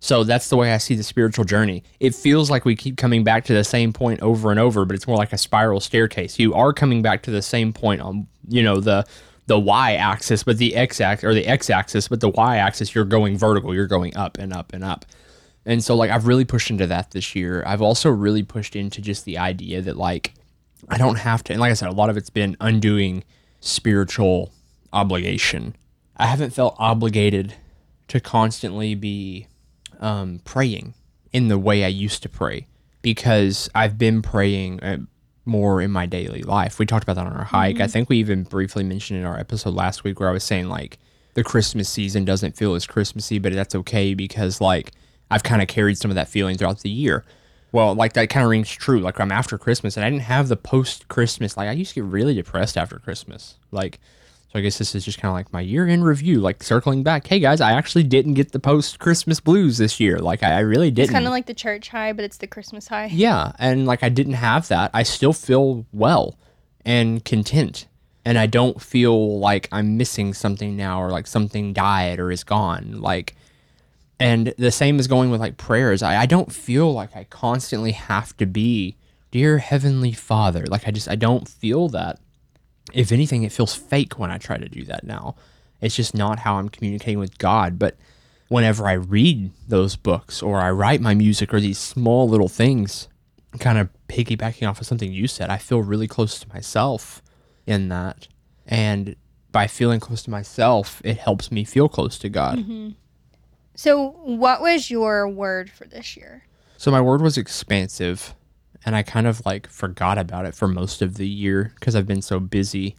So 0.00 0.24
that's 0.24 0.48
the 0.48 0.56
way 0.56 0.72
I 0.72 0.78
see 0.78 0.96
the 0.96 1.04
spiritual 1.04 1.44
journey. 1.44 1.84
It 2.00 2.16
feels 2.16 2.50
like 2.50 2.64
we 2.64 2.74
keep 2.74 2.96
coming 2.96 3.22
back 3.22 3.44
to 3.44 3.54
the 3.54 3.62
same 3.62 3.92
point 3.92 4.18
over 4.22 4.50
and 4.50 4.58
over, 4.58 4.84
but 4.84 4.96
it's 4.96 5.06
more 5.06 5.18
like 5.18 5.32
a 5.32 5.38
spiral 5.38 5.78
staircase. 5.78 6.40
You 6.40 6.52
are 6.54 6.72
coming 6.72 7.00
back 7.00 7.22
to 7.22 7.30
the 7.30 7.42
same 7.42 7.72
point 7.72 8.00
on, 8.00 8.26
you 8.48 8.64
know, 8.64 8.80
the 8.80 9.06
the 9.46 9.58
y 9.58 9.94
axis, 9.94 10.42
but 10.44 10.58
the 10.58 10.74
x 10.76 11.00
axis 11.00 11.24
or 11.24 11.34
the 11.34 11.46
x 11.46 11.70
axis, 11.70 12.08
but 12.08 12.20
the 12.20 12.30
y 12.30 12.56
axis 12.56 12.94
you're 12.94 13.04
going 13.04 13.36
vertical, 13.36 13.74
you're 13.74 13.86
going 13.86 14.16
up 14.16 14.38
and 14.38 14.52
up 14.52 14.72
and 14.72 14.84
up. 14.84 15.04
And 15.64 15.82
so 15.82 15.94
like 15.94 16.10
I've 16.10 16.26
really 16.26 16.44
pushed 16.44 16.70
into 16.70 16.86
that 16.86 17.10
this 17.12 17.34
year. 17.34 17.62
I've 17.66 17.82
also 17.82 18.10
really 18.10 18.42
pushed 18.42 18.76
into 18.76 19.00
just 19.00 19.24
the 19.24 19.38
idea 19.38 19.80
that 19.82 19.96
like 19.96 20.34
I 20.88 20.98
don't 20.98 21.18
have 21.18 21.44
to 21.44 21.52
and 21.52 21.60
like 21.60 21.70
I 21.70 21.74
said 21.74 21.88
a 21.88 21.92
lot 21.92 22.10
of 22.10 22.16
it's 22.16 22.30
been 22.30 22.56
undoing 22.60 23.24
spiritual 23.60 24.52
obligation. 24.92 25.76
I 26.16 26.26
haven't 26.26 26.50
felt 26.50 26.76
obligated 26.78 27.54
to 28.08 28.20
constantly 28.20 28.94
be 28.94 29.46
um, 30.00 30.40
praying 30.44 30.94
in 31.32 31.48
the 31.48 31.58
way 31.58 31.84
I 31.84 31.88
used 31.88 32.22
to 32.24 32.28
pray 32.28 32.66
because 33.00 33.70
I've 33.74 33.98
been 33.98 34.22
praying 34.22 34.82
uh, 34.82 34.98
more 35.44 35.80
in 35.80 35.90
my 35.90 36.06
daily 36.06 36.42
life. 36.42 36.78
We 36.78 36.86
talked 36.86 37.02
about 37.02 37.16
that 37.16 37.26
on 37.26 37.36
our 37.36 37.44
hike. 37.44 37.76
Mm-hmm. 37.76 37.82
I 37.82 37.86
think 37.88 38.08
we 38.08 38.18
even 38.18 38.44
briefly 38.44 38.84
mentioned 38.84 39.20
in 39.20 39.26
our 39.26 39.38
episode 39.38 39.74
last 39.74 40.04
week 40.04 40.20
where 40.20 40.28
I 40.28 40.32
was 40.32 40.44
saying 40.44 40.68
like 40.68 40.98
the 41.34 41.42
Christmas 41.42 41.88
season 41.88 42.24
doesn't 42.24 42.56
feel 42.56 42.74
as 42.74 42.86
Christmassy, 42.86 43.38
but 43.38 43.52
that's 43.52 43.74
okay 43.74 44.14
because 44.14 44.60
like 44.60 44.92
I've 45.30 45.42
kind 45.42 45.62
of 45.62 45.68
carried 45.68 45.98
some 45.98 46.10
of 46.10 46.14
that 46.14 46.28
feeling 46.28 46.56
throughout 46.56 46.80
the 46.80 46.90
year. 46.90 47.24
Well, 47.72 47.94
like 47.94 48.12
that 48.12 48.28
kind 48.28 48.44
of 48.44 48.50
rings 48.50 48.70
true. 48.70 49.00
Like 49.00 49.18
I'm 49.18 49.32
after 49.32 49.56
Christmas 49.56 49.96
and 49.96 50.04
I 50.04 50.10
didn't 50.10 50.24
have 50.24 50.48
the 50.48 50.56
post 50.56 51.08
Christmas. 51.08 51.56
Like 51.56 51.68
I 51.68 51.72
used 51.72 51.94
to 51.94 52.02
get 52.02 52.04
really 52.04 52.34
depressed 52.34 52.76
after 52.76 52.98
Christmas. 52.98 53.56
Like 53.70 53.98
so 54.52 54.58
I 54.58 54.62
guess 54.62 54.76
this 54.76 54.94
is 54.94 55.02
just 55.02 55.18
kind 55.18 55.30
of 55.30 55.34
like 55.34 55.50
my 55.50 55.62
year 55.62 55.86
in 55.86 56.04
review, 56.04 56.38
like 56.38 56.62
circling 56.62 57.02
back. 57.02 57.26
Hey 57.26 57.40
guys, 57.40 57.62
I 57.62 57.72
actually 57.72 58.02
didn't 58.02 58.34
get 58.34 58.52
the 58.52 58.58
post 58.58 58.98
Christmas 58.98 59.40
blues 59.40 59.78
this 59.78 59.98
year. 59.98 60.18
Like 60.18 60.42
I, 60.42 60.56
I 60.56 60.58
really 60.58 60.90
didn't. 60.90 61.04
It's 61.04 61.12
kind 61.12 61.24
of 61.24 61.30
like 61.30 61.46
the 61.46 61.54
church 61.54 61.88
high, 61.88 62.12
but 62.12 62.22
it's 62.26 62.36
the 62.36 62.46
Christmas 62.46 62.86
high. 62.86 63.06
Yeah, 63.06 63.52
and 63.58 63.86
like 63.86 64.02
I 64.02 64.10
didn't 64.10 64.34
have 64.34 64.68
that. 64.68 64.90
I 64.92 65.04
still 65.04 65.32
feel 65.32 65.86
well 65.90 66.38
and 66.84 67.24
content, 67.24 67.86
and 68.26 68.36
I 68.36 68.44
don't 68.46 68.82
feel 68.82 69.38
like 69.38 69.70
I'm 69.72 69.96
missing 69.96 70.34
something 70.34 70.76
now 70.76 71.00
or 71.00 71.08
like 71.08 71.26
something 71.26 71.72
died 71.72 72.20
or 72.20 72.30
is 72.30 72.44
gone. 72.44 73.00
Like, 73.00 73.34
and 74.20 74.52
the 74.58 74.70
same 74.70 75.00
is 75.00 75.06
going 75.06 75.30
with 75.30 75.40
like 75.40 75.56
prayers. 75.56 76.02
I, 76.02 76.20
I 76.20 76.26
don't 76.26 76.52
feel 76.52 76.92
like 76.92 77.16
I 77.16 77.24
constantly 77.24 77.92
have 77.92 78.36
to 78.36 78.44
be 78.44 78.96
dear 79.30 79.56
heavenly 79.56 80.12
Father. 80.12 80.66
Like 80.66 80.86
I 80.86 80.90
just 80.90 81.08
I 81.08 81.16
don't 81.16 81.48
feel 81.48 81.88
that 81.88 82.18
if 82.92 83.12
anything, 83.12 83.42
it 83.42 83.52
feels 83.52 83.74
fake 83.74 84.18
when 84.18 84.30
I 84.30 84.38
try 84.38 84.56
to 84.56 84.68
do 84.68 84.84
that 84.84 85.04
now. 85.04 85.34
It's 85.80 85.96
just 85.96 86.14
not 86.14 86.40
how 86.40 86.56
I'm 86.56 86.68
communicating 86.68 87.18
with 87.18 87.38
God. 87.38 87.78
But 87.78 87.96
whenever 88.48 88.86
I 88.86 88.92
read 88.92 89.50
those 89.66 89.96
books 89.96 90.42
or 90.42 90.60
I 90.60 90.70
write 90.70 91.00
my 91.00 91.14
music 91.14 91.52
or 91.52 91.60
these 91.60 91.78
small 91.78 92.28
little 92.28 92.48
things, 92.48 93.08
kind 93.58 93.78
of 93.78 93.88
piggybacking 94.08 94.68
off 94.68 94.80
of 94.80 94.86
something 94.86 95.12
you 95.12 95.26
said, 95.26 95.50
I 95.50 95.58
feel 95.58 95.82
really 95.82 96.08
close 96.08 96.38
to 96.40 96.48
myself 96.48 97.22
in 97.66 97.88
that. 97.88 98.28
And 98.66 99.16
by 99.50 99.66
feeling 99.66 100.00
close 100.00 100.22
to 100.22 100.30
myself, 100.30 101.02
it 101.04 101.18
helps 101.18 101.50
me 101.50 101.64
feel 101.64 101.88
close 101.88 102.18
to 102.18 102.28
God. 102.28 102.58
Mm-hmm. 102.58 102.90
So, 103.74 104.10
what 104.22 104.60
was 104.60 104.90
your 104.90 105.28
word 105.28 105.70
for 105.70 105.86
this 105.86 106.16
year? 106.16 106.44
So, 106.76 106.90
my 106.90 107.00
word 107.00 107.22
was 107.22 107.38
expansive 107.38 108.34
and 108.84 108.96
I 108.96 109.02
kind 109.02 109.26
of 109.26 109.44
like 109.46 109.68
forgot 109.68 110.18
about 110.18 110.46
it 110.46 110.54
for 110.54 110.68
most 110.68 111.02
of 111.02 111.14
the 111.16 111.28
year 111.28 111.72
because 111.78 111.94
I've 111.94 112.06
been 112.06 112.22
so 112.22 112.40
busy 112.40 112.96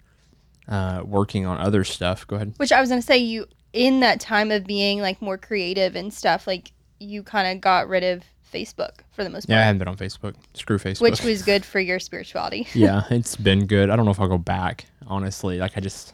uh, 0.68 1.02
working 1.06 1.46
on 1.46 1.58
other 1.58 1.84
stuff. 1.84 2.26
Go 2.28 2.38
ahead. 2.38 2.54
Which 2.58 2.72
I 2.72 2.80
was 2.80 2.90
gonna 2.90 3.02
say, 3.02 3.18
you 3.18 3.46
in 3.74 4.00
that 4.02 4.20
time 4.20 4.52
of 4.52 4.66
being 4.66 5.00
like 5.00 5.22
more 5.22 5.38
creative 5.38 5.96
and 5.96 6.14
stuff, 6.14 6.48
like 6.48 6.72
you 7.00 7.24
kind 7.24 7.56
of 7.56 7.62
got 7.62 7.88
rid 7.88 8.04
of 8.04 8.24
Facebook 8.54 9.00
for 9.12 9.24
the 9.24 9.30
most 9.30 9.48
part. 9.48 9.56
Yeah, 9.56 9.62
I 9.62 9.66
haven't 9.66 9.80
been 9.80 9.88
on 9.88 9.98
Facebook. 9.98 10.36
Screw 10.54 10.78
Facebook. 10.78 11.02
Which 11.02 11.24
was 11.24 11.42
good 11.42 11.66
for 11.66 11.80
your 11.80 12.00
spirituality. 12.00 12.68
yeah, 12.74 13.04
it's 13.10 13.36
been 13.36 13.66
good. 13.66 13.90
I 13.90 13.96
don't 13.96 14.06
know 14.06 14.12
if 14.12 14.20
I'll 14.20 14.28
go 14.28 14.38
back, 14.38 14.86
honestly. 15.08 15.58
Like 15.58 15.74
I 15.76 15.82
just 15.82 16.14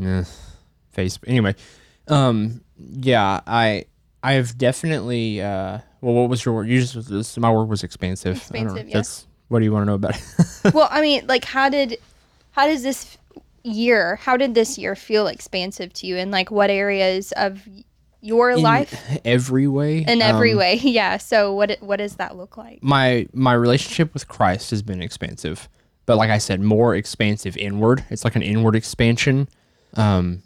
eh, 0.00 0.24
Facebook. 0.96 1.28
Anyway, 1.28 1.54
um 2.08 2.62
yeah, 2.78 3.40
I 3.46 3.84
I've 4.22 4.56
definitely 4.58 5.40
uh 5.42 5.78
well, 6.00 6.14
what 6.14 6.30
was 6.30 6.44
your 6.44 6.54
word? 6.54 6.68
You 6.68 6.80
just 6.80 7.08
this, 7.08 7.36
my 7.38 7.50
work 7.50 7.68
was 7.68 7.82
expansive. 7.82 8.36
Expansive, 8.36 8.90
That's 8.90 9.26
what 9.48 9.58
do 9.58 9.64
you 9.64 9.72
want 9.72 9.82
to 9.82 9.86
know 9.86 9.94
about 9.94 10.16
it? 10.16 10.74
well, 10.74 10.88
I 10.90 11.00
mean, 11.00 11.26
like, 11.26 11.44
how 11.44 11.68
did 11.68 11.98
how 12.52 12.66
does 12.66 12.82
this 12.82 13.18
year, 13.62 14.16
how 14.16 14.36
did 14.36 14.54
this 14.54 14.78
year 14.78 14.94
feel 14.94 15.26
expansive 15.26 15.92
to 15.94 16.06
you? 16.06 16.16
And 16.16 16.30
like 16.30 16.50
what 16.50 16.70
areas 16.70 17.32
of 17.32 17.66
your 18.20 18.50
In 18.50 18.62
life? 18.62 19.18
every 19.24 19.66
way. 19.66 20.04
In 20.06 20.22
every 20.22 20.52
um, 20.52 20.58
way. 20.58 20.76
Yeah. 20.82 21.16
So 21.18 21.54
what 21.54 21.78
what 21.80 21.96
does 21.96 22.16
that 22.16 22.36
look 22.36 22.56
like? 22.56 22.82
my 22.82 23.26
my 23.32 23.52
relationship 23.52 24.14
with 24.14 24.28
Christ 24.28 24.70
has 24.70 24.82
been 24.82 25.02
expansive, 25.02 25.68
but 26.06 26.16
like 26.16 26.30
I 26.30 26.38
said, 26.38 26.60
more 26.60 26.94
expansive 26.94 27.56
inward. 27.56 28.04
It's 28.10 28.24
like 28.24 28.36
an 28.36 28.42
inward 28.42 28.76
expansion, 28.76 29.48
um, 29.94 30.42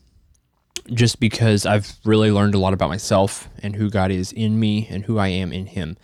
just 0.92 1.20
because 1.20 1.66
I've 1.66 1.92
really 2.04 2.30
learned 2.30 2.54
a 2.54 2.58
lot 2.58 2.74
about 2.74 2.88
myself 2.88 3.48
and 3.62 3.76
who 3.76 3.90
God 3.90 4.10
is 4.10 4.32
in 4.32 4.58
me 4.60 4.86
and 4.90 5.04
who 5.04 5.18
I 5.18 5.28
am 5.28 5.52
in 5.52 5.66
Him. 5.66 5.96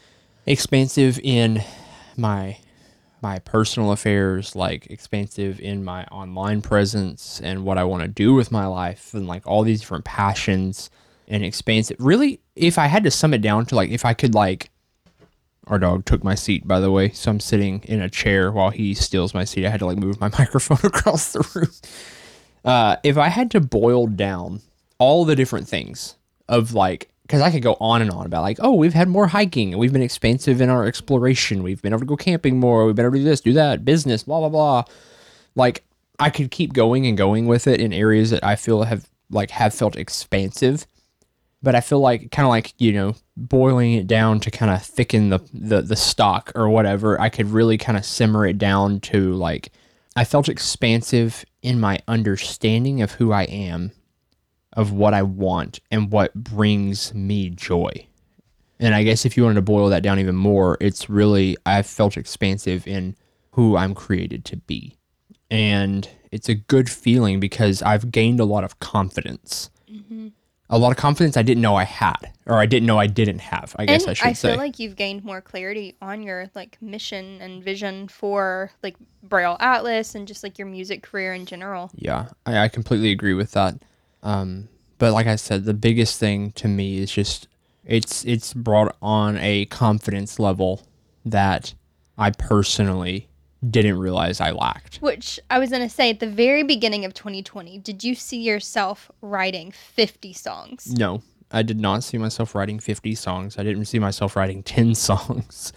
Expansive 0.47 1.19
in 1.23 1.63
my 2.17 2.59
my 3.23 3.39
personal 3.41 3.93
affairs, 3.93 4.57
like 4.57 4.87
expansive 4.87 5.61
in 5.61 5.85
my 5.85 6.05
online 6.07 6.63
presence 6.63 7.39
and 7.45 7.65
what 7.65 7.77
I 7.77 7.85
want 7.85 8.03
to 8.03 8.09
do 8.09 8.33
with 8.33 8.51
my 8.51 8.65
life, 8.67 9.13
and 9.13 9.27
like 9.27 9.47
all 9.47 9.63
these 9.63 9.81
different 9.81 10.07
passions 10.07 10.89
and 11.29 11.45
expansive. 11.45 11.99
Really, 12.01 12.41
if 12.57 12.79
I 12.79 12.87
had 12.87 13.05
to 13.05 13.11
sum 13.11 13.35
it 13.35 13.43
down 13.43 13.67
to 13.67 13.75
like, 13.75 13.91
if 13.91 14.07
I 14.07 14.15
could 14.15 14.35
like 14.35 14.71
our 15.67 15.79
dog 15.79 16.05
took 16.05 16.25
my 16.25 16.35
seat, 16.35 16.67
by 16.67 16.81
the 16.81 16.91
way. 16.91 17.11
So 17.11 17.31
I'm 17.31 17.41
sitting 17.41 17.83
in 17.85 18.01
a 18.01 18.11
chair 18.11 18.51
while 18.51 18.71
he 18.71 18.93
steals 18.93 19.35
my 19.35 19.45
seat. 19.45 19.65
I 19.65 19.71
had 19.71 19.81
to 19.81 19.87
like 19.87 19.99
move 19.99 20.21
my 20.21 20.29
microphone 20.39 20.79
across 20.85 21.33
the 21.33 21.49
room. 21.55 21.71
Uh, 22.65 22.97
if 23.03 23.17
I 23.17 23.29
had 23.29 23.51
to 23.53 23.61
boil 23.61 24.07
down 24.07 24.61
all 25.01 25.25
the 25.25 25.35
different 25.35 25.67
things 25.67 26.15
of 26.49 26.73
like, 26.73 27.11
because 27.23 27.41
I 27.41 27.51
could 27.51 27.63
go 27.63 27.77
on 27.81 28.03
and 28.03 28.11
on 28.13 28.27
about 28.27 28.43
like, 28.43 28.59
oh, 28.61 28.75
we've 28.75 28.95
had 28.95 29.09
more 29.09 29.27
hiking, 29.27 29.77
we've 29.77 29.93
been 29.93 30.03
expansive 30.03 30.61
in 30.61 30.71
our 30.71 30.87
exploration, 30.87 31.65
we've 31.65 31.83
been 31.83 31.93
able 31.93 32.01
to 32.01 32.07
go 32.07 32.17
camping 32.17 32.61
more, 32.61 32.87
we've 32.87 32.95
been 32.95 33.07
able 33.07 33.15
to 33.15 33.19
do 33.19 33.25
this, 33.25 33.41
do 33.41 33.53
that, 33.55 33.85
business, 33.85 34.23
blah 34.23 34.39
blah 34.39 34.49
blah. 34.49 34.85
Like 35.57 35.83
I 36.21 36.31
could 36.31 36.53
keep 36.53 36.73
going 36.73 37.07
and 37.07 37.19
going 37.19 37.49
with 37.49 37.67
it 37.67 37.81
in 37.81 37.93
areas 37.93 38.31
that 38.31 38.45
I 38.45 38.55
feel 38.55 38.85
have 38.85 39.09
like 39.29 39.51
have 39.51 39.75
felt 39.75 39.97
expansive 39.97 40.87
but 41.63 41.75
I 41.75 41.81
feel 41.81 42.01
like 42.01 42.31
kind 42.31 42.47
of 42.47 42.51
like 42.51 42.75
you 42.79 42.93
know 42.93 43.15
boiling 43.37 43.95
it 43.95 44.07
down 44.07 44.41
to 44.41 44.51
kind 44.51 44.71
of 44.71 44.83
thicken 44.83 45.31
the, 45.31 45.41
the 45.53 45.83
the 45.83 45.97
stock 45.97 46.53
or 46.55 46.69
whatever. 46.69 47.21
I 47.21 47.29
could 47.29 47.51
really 47.51 47.79
kind 47.79 47.99
of 47.99 48.05
simmer 48.05 48.47
it 48.47 48.59
down 48.59 49.01
to 49.01 49.35
like 49.35 49.73
I 50.17 50.25
felt 50.25 50.49
expansive 50.49 51.45
in 51.63 51.81
my 51.81 52.01
understanding 52.09 53.03
of 53.03 53.13
who 53.13 53.33
I 53.33 53.45
am, 53.45 53.93
of 54.75 54.93
what 54.93 55.15
I 55.15 55.23
want, 55.23 55.81
and 55.91 56.11
what 56.11 56.35
brings 56.35 57.13
me 57.15 57.51
joy. 57.51 58.07
And 58.79 58.95
I 58.95 59.03
guess 59.03 59.27
if 59.27 59.37
you 59.37 59.43
wanted 59.43 59.57
to 59.57 59.63
boil 59.63 59.89
that 59.91 60.03
down 60.03 60.19
even 60.19 60.37
more, 60.37 60.79
it's 60.81 61.11
really 61.11 61.57
I've 61.67 61.87
felt 61.87 62.17
expansive 62.17 62.87
in 62.87 63.17
who 63.53 63.77
I'm 63.77 63.95
created 63.95 64.45
to 64.47 64.57
be. 64.57 64.97
And 65.51 66.09
it's 66.31 66.49
a 66.49 66.55
good 66.55 66.89
feeling 66.89 67.41
because 67.41 67.83
I've 67.83 68.11
gained 68.11 68.41
a 68.41 68.45
lot 68.45 68.65
of 68.65 68.79
confidence 68.79 69.71
mm-hmm. 69.91 70.29
a 70.69 70.79
lot 70.79 70.91
of 70.91 70.97
confidence 70.97 71.37
I 71.37 71.43
didn't 71.43 71.63
know 71.63 71.77
I 71.77 71.85
had, 71.85 72.33
or 72.47 72.59
I 72.59 72.67
didn't 72.67 72.87
know 72.87 72.99
I 72.99 73.07
didn't 73.07 73.41
have. 73.41 73.75
I 73.79 73.87
guess 73.87 74.03
and 74.03 74.11
I 74.11 74.15
should 74.15 74.37
say. 74.37 74.49
I 74.51 74.53
feel 74.53 74.61
like 74.61 74.79
you've 74.79 74.97
gained 74.97 75.25
more 75.25 75.41
clarity 75.41 75.97
on 76.01 76.23
your 76.23 76.51
like 76.55 76.79
mission 76.81 77.41
and 77.41 77.63
vision 77.63 78.09
for 78.09 78.71
like 78.83 78.97
Braille 79.23 79.57
Atlas 79.61 80.15
and 80.15 80.27
just 80.27 80.43
like 80.43 80.59
your 80.59 80.69
music 80.69 81.03
career 81.03 81.35
in 81.35 81.47
general. 81.47 81.91
yeah, 81.95 82.29
I, 82.47 82.59
I 82.59 82.69
completely 82.69 83.11
agree 83.11 83.35
with 83.35 83.53
that. 83.53 83.75
Um, 84.23 84.69
but 84.99 85.13
like 85.13 85.27
I 85.27 85.37
said, 85.37 85.65
the 85.65 85.75
biggest 85.75 86.19
thing 86.21 86.53
to 86.53 86.69
me 86.69 86.99
is 86.99 87.11
just 87.11 87.49
it's 87.85 88.25
it's 88.25 88.53
brought 88.53 88.97
on 89.01 89.37
a 89.39 89.65
confidence 89.67 90.39
level 90.39 90.83
that 91.25 91.75
I 92.19 92.31
personally 92.31 93.29
didn't 93.69 93.99
realize 93.99 94.41
I 94.41 94.51
lacked. 94.53 94.99
Which 94.99 95.41
I 95.51 95.59
was 95.59 95.71
gonna 95.71 95.89
say 95.89 96.11
at 96.11 96.21
the 96.21 96.27
very 96.27 96.63
beginning 96.63 97.05
of 97.05 97.15
2020, 97.15 97.79
did 97.79 98.05
you 98.05 98.15
see 98.15 98.41
yourself 98.41 99.11
writing 99.21 99.71
50 99.71 100.33
songs? 100.33 100.93
No, 100.93 101.23
I 101.51 101.63
did 101.63 101.81
not 101.81 102.05
see 102.05 102.19
myself 102.19 102.55
writing 102.55 102.79
50 102.79 103.15
songs. 103.15 103.59
I 103.59 103.63
didn't 103.63 103.87
see 103.87 103.99
myself 103.99 104.37
writing 104.37 104.63
10 104.63 104.95
songs. 105.07 105.73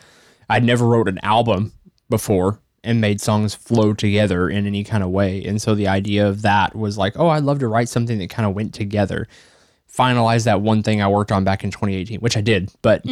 I'd 0.49 0.63
never 0.63 0.86
wrote 0.86 1.08
an 1.08 1.19
album 1.23 1.73
before 2.10 2.60
and 2.84 3.00
made 3.00 3.22
songs 3.22 3.56
flow 3.56 3.93
together 3.93 4.50
in 4.50 4.67
any 4.67 4.84
kind 4.84 5.04
of 5.04 5.10
way. 5.10 5.43
And 5.46 5.62
so 5.62 5.74
the 5.74 5.88
idea 5.88 6.28
of 6.28 6.41
that 6.41 6.76
was 6.76 6.98
like, 6.98 7.17
oh, 7.17 7.30
I'd 7.30 7.43
love 7.43 7.60
to 7.60 7.67
write 7.67 7.89
something 7.89 8.17
that 8.19 8.30
kind 8.30 8.46
of 8.48 8.54
went 8.56 8.74
together. 8.74 9.28
Finalize 9.91 10.43
that 10.46 10.62
one 10.62 10.84
thing 10.84 11.02
I 11.02 11.08
worked 11.08 11.32
on 11.32 11.43
back 11.43 11.63
in 11.63 11.72
2018, 11.72 12.19
which 12.19 12.36
I 12.36 12.41
did, 12.41 12.72
but 12.82 13.06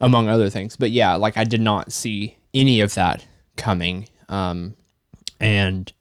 among 0.00 0.28
other 0.28 0.50
things. 0.50 0.76
But 0.76 0.90
yeah, 0.90 1.14
like 1.14 1.36
I 1.36 1.44
did 1.44 1.60
not 1.60 1.92
see 1.92 2.36
any 2.52 2.80
of 2.80 2.94
that 2.94 3.24
coming. 3.56 4.08
Um, 4.28 4.74
and 5.40 5.92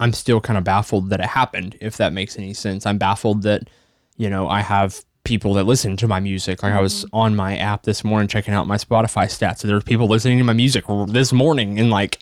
I'm 0.00 0.12
still 0.12 0.40
kind 0.40 0.58
of 0.58 0.64
baffled 0.64 1.10
that 1.10 1.20
it 1.20 1.26
happened, 1.26 1.76
if 1.80 1.96
that 1.96 2.12
makes 2.12 2.36
any 2.36 2.54
sense. 2.54 2.86
I'm 2.86 2.98
baffled 2.98 3.42
that, 3.42 3.70
you 4.16 4.28
know, 4.28 4.48
I 4.48 4.60
have 4.60 5.04
people 5.24 5.54
that 5.54 5.64
listen 5.64 5.96
to 5.98 6.08
my 6.08 6.18
music. 6.18 6.62
Like 6.62 6.74
I 6.74 6.80
was 6.80 7.06
on 7.12 7.36
my 7.36 7.56
app 7.56 7.84
this 7.84 8.02
morning 8.02 8.28
checking 8.28 8.52
out 8.54 8.66
my 8.66 8.76
Spotify 8.76 9.26
stats. 9.26 9.58
So 9.58 9.68
there 9.68 9.76
were 9.76 9.82
people 9.82 10.08
listening 10.08 10.38
to 10.38 10.44
my 10.44 10.52
music 10.52 10.84
this 11.06 11.32
morning 11.32 11.78
and 11.78 11.88
like, 11.88 12.18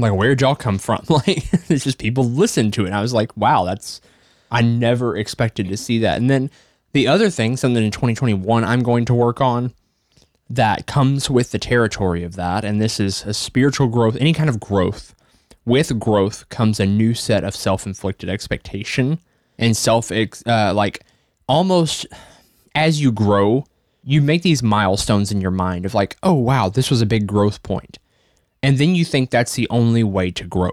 like 0.00 0.12
where'd 0.12 0.40
y'all 0.40 0.54
come 0.54 0.78
from? 0.78 1.04
Like 1.08 1.44
it's 1.70 1.84
just 1.84 1.98
people 1.98 2.24
listen 2.24 2.70
to 2.72 2.82
it. 2.82 2.86
And 2.86 2.94
I 2.94 3.02
was 3.02 3.12
like, 3.12 3.36
wow, 3.36 3.64
that's 3.64 4.00
I 4.50 4.62
never 4.62 5.16
expected 5.16 5.68
to 5.68 5.76
see 5.76 5.98
that. 6.00 6.16
And 6.16 6.28
then 6.28 6.50
the 6.92 7.06
other 7.06 7.30
thing, 7.30 7.56
something 7.56 7.82
in 7.82 7.90
2021 7.90 8.64
I'm 8.64 8.82
going 8.82 9.04
to 9.06 9.14
work 9.14 9.40
on 9.40 9.72
that 10.48 10.86
comes 10.86 11.30
with 11.30 11.52
the 11.52 11.58
territory 11.58 12.24
of 12.24 12.34
that, 12.34 12.64
and 12.64 12.80
this 12.80 12.98
is 12.98 13.22
a 13.24 13.32
spiritual 13.32 13.86
growth, 13.86 14.16
any 14.18 14.32
kind 14.32 14.48
of 14.48 14.58
growth. 14.58 15.14
With 15.64 16.00
growth 16.00 16.48
comes 16.48 16.80
a 16.80 16.86
new 16.86 17.14
set 17.14 17.44
of 17.44 17.54
self-inflicted 17.54 18.28
expectation 18.28 19.20
and 19.58 19.76
self 19.76 20.10
uh, 20.10 20.72
like 20.74 21.04
almost 21.46 22.06
as 22.74 23.00
you 23.00 23.12
grow, 23.12 23.64
you 24.02 24.20
make 24.20 24.42
these 24.42 24.62
milestones 24.62 25.30
in 25.30 25.40
your 25.40 25.50
mind 25.50 25.84
of 25.84 25.94
like, 25.94 26.16
oh 26.22 26.32
wow, 26.32 26.68
this 26.68 26.90
was 26.90 27.02
a 27.02 27.06
big 27.06 27.26
growth 27.26 27.62
point. 27.62 27.98
And 28.62 28.78
then 28.78 28.94
you 28.94 29.04
think 29.04 29.30
that's 29.30 29.54
the 29.54 29.68
only 29.70 30.04
way 30.04 30.30
to 30.32 30.44
grow. 30.44 30.72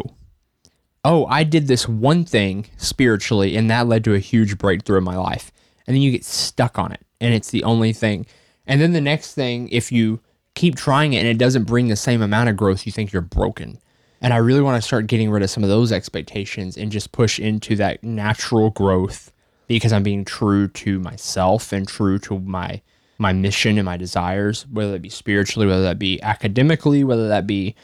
Oh, 1.05 1.25
I 1.27 1.43
did 1.43 1.67
this 1.67 1.87
one 1.87 2.25
thing 2.25 2.65
spiritually 2.77 3.55
and 3.55 3.69
that 3.69 3.87
led 3.87 4.03
to 4.05 4.13
a 4.13 4.19
huge 4.19 4.57
breakthrough 4.57 4.97
in 4.97 5.03
my 5.03 5.15
life. 5.15 5.51
And 5.85 5.95
then 5.95 6.01
you 6.01 6.11
get 6.11 6.25
stuck 6.25 6.77
on 6.77 6.91
it 6.91 7.05
and 7.21 7.33
it's 7.33 7.49
the 7.49 7.63
only 7.63 7.93
thing. 7.93 8.25
And 8.65 8.81
then 8.81 8.91
the 8.91 9.01
next 9.01 9.33
thing, 9.33 9.69
if 9.69 9.91
you 9.91 10.19
keep 10.53 10.75
trying 10.75 11.13
it 11.13 11.19
and 11.19 11.27
it 11.27 11.37
doesn't 11.37 11.63
bring 11.63 11.87
the 11.87 11.95
same 11.95 12.21
amount 12.21 12.49
of 12.49 12.57
growth, 12.57 12.85
you 12.85 12.91
think 12.91 13.13
you're 13.13 13.21
broken. 13.21 13.79
And 14.19 14.33
I 14.33 14.37
really 14.37 14.61
want 14.61 14.81
to 14.81 14.85
start 14.85 15.07
getting 15.07 15.29
rid 15.29 15.43
of 15.43 15.49
some 15.49 15.63
of 15.63 15.69
those 15.69 15.91
expectations 15.91 16.75
and 16.75 16.91
just 16.91 17.11
push 17.11 17.39
into 17.39 17.75
that 17.77 18.03
natural 18.03 18.71
growth 18.71 19.31
because 19.67 19.93
I'm 19.93 20.03
being 20.03 20.25
true 20.25 20.67
to 20.67 20.99
myself 20.99 21.71
and 21.71 21.87
true 21.87 22.17
to 22.19 22.39
my 22.39 22.81
my 23.17 23.33
mission 23.33 23.77
and 23.77 23.85
my 23.85 23.97
desires, 23.97 24.65
whether 24.71 24.91
that 24.91 25.01
be 25.01 25.09
spiritually, 25.09 25.67
whether 25.67 25.83
that 25.83 25.99
be 25.99 26.21
academically, 26.21 27.03
whether 27.03 27.27
that 27.27 27.47
be 27.47 27.75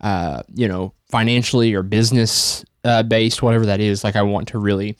uh, 0.00 0.42
you 0.54 0.68
know 0.68 0.92
financially 1.10 1.74
or 1.74 1.82
business 1.82 2.64
uh, 2.84 3.02
based, 3.02 3.42
whatever 3.42 3.66
that 3.66 3.80
is. 3.80 4.04
Like 4.04 4.16
I 4.16 4.22
want 4.22 4.48
to 4.48 4.58
really 4.58 4.96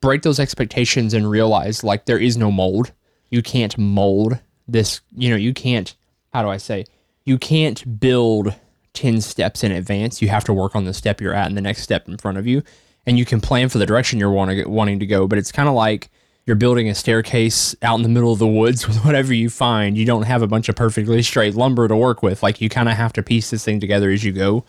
break 0.00 0.22
those 0.22 0.40
expectations 0.40 1.14
and 1.14 1.30
realize 1.30 1.84
like 1.84 2.06
there 2.06 2.18
is 2.18 2.36
no 2.36 2.50
mold. 2.50 2.92
You 3.30 3.42
can't 3.42 3.76
mold 3.78 4.38
this. 4.66 5.00
You 5.16 5.30
know 5.30 5.36
you 5.36 5.54
can't. 5.54 5.94
How 6.32 6.42
do 6.42 6.48
I 6.48 6.58
say? 6.58 6.86
You 7.24 7.38
can't 7.38 8.00
build 8.00 8.54
10 8.94 9.20
steps 9.20 9.62
in 9.62 9.72
advance. 9.72 10.20
You 10.20 10.28
have 10.28 10.44
to 10.44 10.52
work 10.52 10.74
on 10.74 10.84
the 10.84 10.94
step 10.94 11.20
you're 11.20 11.34
at 11.34 11.46
and 11.46 11.56
the 11.56 11.62
next 11.62 11.82
step 11.82 12.08
in 12.08 12.16
front 12.18 12.38
of 12.38 12.46
you. 12.46 12.62
And 13.06 13.18
you 13.18 13.24
can 13.24 13.40
plan 13.40 13.68
for 13.68 13.78
the 13.78 13.86
direction 13.86 14.18
you're 14.18 14.30
wanting, 14.30 14.68
wanting 14.70 14.98
to 15.00 15.06
go. 15.06 15.26
But 15.26 15.38
it's 15.38 15.52
kind 15.52 15.68
of 15.68 15.74
like 15.74 16.10
you're 16.50 16.56
building 16.56 16.88
a 16.88 16.94
staircase 16.96 17.76
out 17.80 17.94
in 17.94 18.02
the 18.02 18.08
middle 18.08 18.32
of 18.32 18.40
the 18.40 18.46
woods 18.48 18.88
with 18.88 19.04
whatever 19.04 19.32
you 19.32 19.48
find. 19.48 19.96
You 19.96 20.04
don't 20.04 20.24
have 20.24 20.42
a 20.42 20.48
bunch 20.48 20.68
of 20.68 20.74
perfectly 20.74 21.22
straight 21.22 21.54
lumber 21.54 21.86
to 21.86 21.94
work 21.94 22.24
with. 22.24 22.42
Like 22.42 22.60
you 22.60 22.68
kind 22.68 22.88
of 22.88 22.96
have 22.96 23.12
to 23.12 23.22
piece 23.22 23.50
this 23.50 23.64
thing 23.64 23.78
together 23.78 24.10
as 24.10 24.24
you 24.24 24.32
go. 24.32 24.64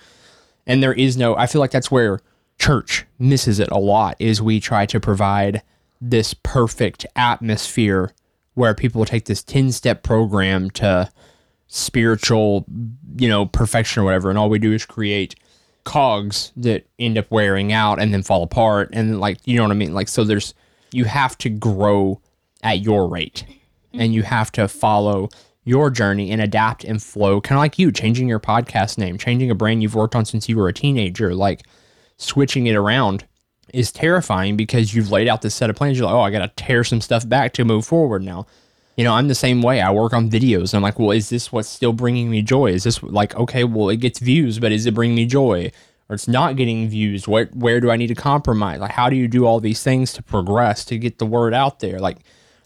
And 0.67 0.83
there 0.83 0.93
is 0.93 1.17
no, 1.17 1.35
I 1.35 1.47
feel 1.47 1.59
like 1.59 1.71
that's 1.71 1.89
where 1.89 2.19
church 2.59 3.07
misses 3.17 3.59
it 3.59 3.71
a 3.71 3.79
lot 3.79 4.15
is 4.19 4.43
we 4.43 4.59
try 4.59 4.85
to 4.85 4.99
provide 4.99 5.63
this 5.99 6.35
perfect 6.35 7.07
atmosphere 7.15 8.13
where 8.53 8.75
people 8.75 9.03
take 9.03 9.25
this 9.25 9.41
10 9.41 9.71
step 9.71 10.03
program 10.03 10.69
to 10.69 11.09
spiritual, 11.65 12.63
you 13.17 13.27
know, 13.27 13.47
perfection 13.47 14.03
or 14.03 14.05
whatever. 14.05 14.29
And 14.29 14.37
all 14.37 14.51
we 14.51 14.59
do 14.59 14.71
is 14.71 14.85
create 14.85 15.33
cogs 15.83 16.51
that 16.57 16.85
end 16.99 17.17
up 17.17 17.31
wearing 17.31 17.73
out 17.73 17.99
and 17.99 18.13
then 18.13 18.21
fall 18.21 18.43
apart. 18.43 18.89
And 18.93 19.19
like, 19.19 19.39
you 19.45 19.57
know 19.57 19.63
what 19.63 19.71
I 19.71 19.75
mean? 19.75 19.95
Like, 19.95 20.09
so 20.09 20.23
there's, 20.23 20.53
you 20.93 21.05
have 21.05 21.37
to 21.39 21.49
grow 21.49 22.21
at 22.63 22.81
your 22.81 23.07
rate 23.07 23.45
and 23.93 24.13
you 24.13 24.23
have 24.23 24.51
to 24.53 24.67
follow 24.67 25.29
your 25.63 25.89
journey 25.89 26.31
and 26.31 26.41
adapt 26.41 26.83
and 26.83 27.01
flow, 27.01 27.39
kind 27.39 27.57
of 27.57 27.61
like 27.61 27.77
you 27.77 27.91
changing 27.91 28.27
your 28.27 28.39
podcast 28.39 28.97
name, 28.97 29.17
changing 29.17 29.51
a 29.51 29.55
brand 29.55 29.81
you've 29.81 29.95
worked 29.95 30.15
on 30.15 30.25
since 30.25 30.49
you 30.49 30.57
were 30.57 30.67
a 30.67 30.73
teenager, 30.73 31.35
like 31.35 31.61
switching 32.17 32.67
it 32.67 32.75
around 32.75 33.25
is 33.73 33.91
terrifying 33.91 34.57
because 34.57 34.93
you've 34.93 35.11
laid 35.11 35.27
out 35.27 35.41
this 35.41 35.55
set 35.55 35.69
of 35.69 35.75
plans. 35.75 35.97
You're 35.97 36.07
like, 36.07 36.15
oh, 36.15 36.21
I 36.21 36.31
got 36.31 36.39
to 36.39 36.63
tear 36.63 36.83
some 36.83 37.01
stuff 37.01 37.27
back 37.27 37.53
to 37.53 37.65
move 37.65 37.85
forward 37.85 38.23
now. 38.23 38.47
You 38.97 39.03
know, 39.05 39.13
I'm 39.13 39.27
the 39.27 39.35
same 39.35 39.61
way. 39.61 39.81
I 39.81 39.91
work 39.91 40.13
on 40.13 40.29
videos. 40.29 40.73
I'm 40.73 40.81
like, 40.81 40.99
well, 40.99 41.11
is 41.11 41.29
this 41.29 41.51
what's 41.51 41.69
still 41.69 41.93
bringing 41.93 42.29
me 42.29 42.41
joy? 42.41 42.71
Is 42.71 42.83
this 42.83 43.01
like, 43.01 43.35
okay, 43.35 43.63
well, 43.63 43.89
it 43.89 43.97
gets 43.97 44.19
views, 44.19 44.59
but 44.59 44.71
is 44.71 44.85
it 44.85 44.93
bringing 44.93 45.15
me 45.15 45.25
joy? 45.25 45.71
Or 46.11 46.15
it's 46.15 46.27
not 46.27 46.57
getting 46.57 46.89
views. 46.89 47.25
Where 47.25 47.45
where 47.53 47.79
do 47.79 47.89
I 47.89 47.95
need 47.95 48.07
to 48.07 48.15
compromise? 48.15 48.81
Like 48.81 48.91
how 48.91 49.09
do 49.09 49.15
you 49.15 49.29
do 49.29 49.45
all 49.45 49.61
these 49.61 49.81
things 49.81 50.11
to 50.13 50.21
progress 50.21 50.83
to 50.85 50.97
get 50.97 51.19
the 51.19 51.25
word 51.25 51.53
out 51.53 51.79
there? 51.79 51.99
Like 51.99 52.17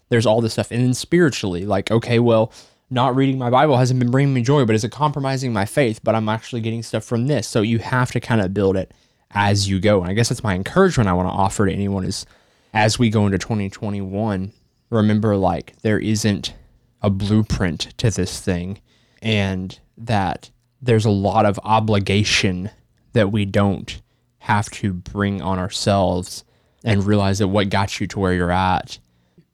there's 0.08 0.26
all 0.26 0.40
this 0.40 0.54
stuff, 0.54 0.72
and 0.72 0.82
then 0.82 0.94
spiritually, 0.94 1.64
like 1.64 1.92
okay, 1.92 2.18
well, 2.18 2.52
not 2.90 3.14
reading 3.14 3.38
my 3.38 3.48
Bible 3.48 3.76
hasn't 3.76 4.00
been 4.00 4.10
bringing 4.10 4.34
me 4.34 4.42
joy, 4.42 4.64
but 4.64 4.74
is 4.74 4.82
it 4.82 4.90
compromising 4.90 5.52
my 5.52 5.64
faith? 5.64 6.00
But 6.02 6.16
I'm 6.16 6.28
actually 6.28 6.60
getting 6.60 6.82
stuff 6.82 7.04
from 7.04 7.28
this. 7.28 7.46
So 7.46 7.62
you 7.62 7.78
have 7.78 8.10
to 8.12 8.20
kind 8.20 8.40
of 8.40 8.52
build 8.52 8.76
it 8.76 8.92
as 9.30 9.68
you 9.68 9.78
go. 9.78 10.00
And 10.00 10.10
I 10.10 10.14
guess 10.14 10.28
that's 10.28 10.42
my 10.42 10.56
encouragement 10.56 11.08
I 11.08 11.12
want 11.12 11.28
to 11.28 11.32
offer 11.32 11.66
to 11.66 11.72
anyone 11.72 12.04
is 12.04 12.26
as 12.74 12.98
we 12.98 13.10
go 13.10 13.26
into 13.26 13.38
2021, 13.38 14.52
remember 14.90 15.36
like 15.36 15.76
there 15.82 16.00
isn't 16.00 16.52
a 17.00 17.10
blueprint 17.10 17.96
to 17.98 18.10
this 18.10 18.40
thing 18.40 18.80
and 19.22 19.78
that 19.96 20.50
there's 20.82 21.04
a 21.04 21.10
lot 21.10 21.46
of 21.46 21.60
obligation 21.62 22.70
that 23.16 23.32
we 23.32 23.46
don't 23.46 24.02
have 24.40 24.70
to 24.70 24.92
bring 24.92 25.40
on 25.40 25.58
ourselves 25.58 26.44
and 26.84 27.04
realize 27.04 27.38
that 27.38 27.48
what 27.48 27.70
got 27.70 27.98
you 27.98 28.06
to 28.06 28.18
where 28.20 28.34
you're 28.34 28.52
at 28.52 28.98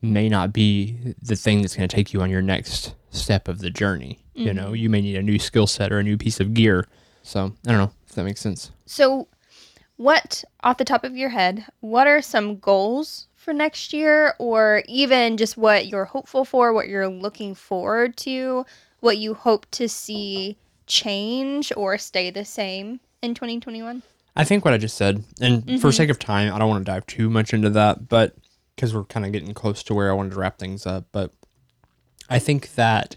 may 0.03 0.29
not 0.29 0.53
be 0.53 1.15
the 1.23 1.37
thing 1.37 1.63
that's 1.63 1.77
going 1.77 1.89
to 1.89 1.97
take 1.97 2.13
you 2.13 2.21
on 2.21 2.29
your 2.29 2.43
next 2.43 2.95
step 3.11 3.47
of 3.47 3.61
the 3.61 3.71
journey. 3.71 4.19
Mm-hmm. 4.37 4.49
You 4.49 4.55
know, 4.55 4.73
you 4.73 4.91
may 4.91 5.01
need 5.01 5.17
a 5.17 5.23
new 5.23 5.39
skill 5.39 5.69
set 5.69 5.93
or 5.93 6.01
a 6.01 6.03
new 6.03 6.19
piece 6.19 6.41
of 6.41 6.55
gear. 6.55 6.87
So 7.23 7.53
I 7.67 7.71
don't 7.71 7.79
know 7.79 7.93
if 8.09 8.15
that 8.17 8.25
makes 8.25 8.41
sense. 8.41 8.73
So, 8.85 9.29
what, 9.97 10.43
off 10.65 10.79
the 10.79 10.85
top 10.85 11.05
of 11.05 11.17
your 11.17 11.29
head, 11.29 11.65
what 11.81 12.09
are 12.09 12.21
some 12.21 12.59
goals 12.59 13.29
for 13.37 13.55
next 13.55 13.93
year, 13.93 14.35
or 14.39 14.83
even 14.89 15.37
just 15.37 15.57
what 15.57 15.87
you're 15.87 16.07
hopeful 16.07 16.45
for, 16.45 16.73
what 16.73 16.89
you're 16.89 17.09
looking 17.09 17.55
forward 17.55 18.17
to, 18.19 18.67
what 18.99 19.19
you 19.19 19.35
hope 19.35 19.71
to 19.73 19.89
see 19.89 20.57
change 20.87 21.73
or 21.77 21.97
stay 21.97 22.31
the 22.31 22.45
same 22.45 22.99
in 23.23 23.35
2021? 23.35 24.03
I 24.35 24.45
think 24.45 24.65
what 24.65 24.75
I 24.75 24.79
just 24.79 24.97
said, 24.97 25.25
and 25.41 25.63
mm-hmm. 25.63 25.77
for 25.79 25.93
sake 25.93 26.11
of 26.11 26.19
time, 26.19 26.53
I 26.53 26.59
don't 26.59 26.69
want 26.69 26.85
to 26.85 26.91
dive 26.91 27.07
too 27.07 27.31
much 27.31 27.55
into 27.55 27.71
that, 27.71 28.09
but 28.09 28.35
because 28.75 28.95
we're 28.95 29.05
kind 29.05 29.25
of 29.25 29.33
getting 29.33 29.55
close 29.55 29.83
to 29.85 29.95
where 29.95 30.11
I 30.11 30.15
wanted 30.15 30.33
to 30.33 30.39
wrap 30.39 30.59
things 30.59 30.87
up, 30.87 31.07
but 31.13 31.33
I 32.29 32.39
think 32.39 32.75
that 32.75 33.17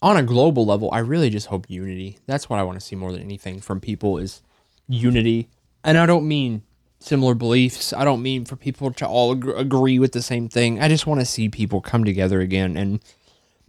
on 0.00 0.16
a 0.16 0.22
global 0.22 0.64
level, 0.64 0.88
I 0.92 1.00
really 1.00 1.28
just 1.28 1.48
hope 1.48 1.68
unity. 1.68 2.18
That's 2.26 2.48
what 2.48 2.58
I 2.58 2.62
want 2.62 2.80
to 2.80 2.84
see 2.84 2.96
more 2.96 3.12
than 3.12 3.20
anything 3.20 3.60
from 3.60 3.80
people 3.80 4.16
is 4.16 4.42
unity. 4.88 5.48
And 5.84 5.98
I 5.98 6.06
don't 6.06 6.26
mean 6.26 6.62
similar 7.00 7.34
beliefs. 7.34 7.92
I 7.92 8.04
don't 8.04 8.22
mean 8.22 8.44
for 8.44 8.56
people 8.56 8.92
to 8.92 9.06
all 9.06 9.32
agree 9.32 9.98
with 9.98 10.12
the 10.12 10.22
same 10.22 10.48
thing. 10.48 10.80
I 10.80 10.88
just 10.88 11.06
want 11.06 11.20
to 11.20 11.26
see 11.26 11.48
people 11.48 11.80
come 11.80 12.04
together 12.04 12.40
again 12.40 12.76
and 12.76 13.00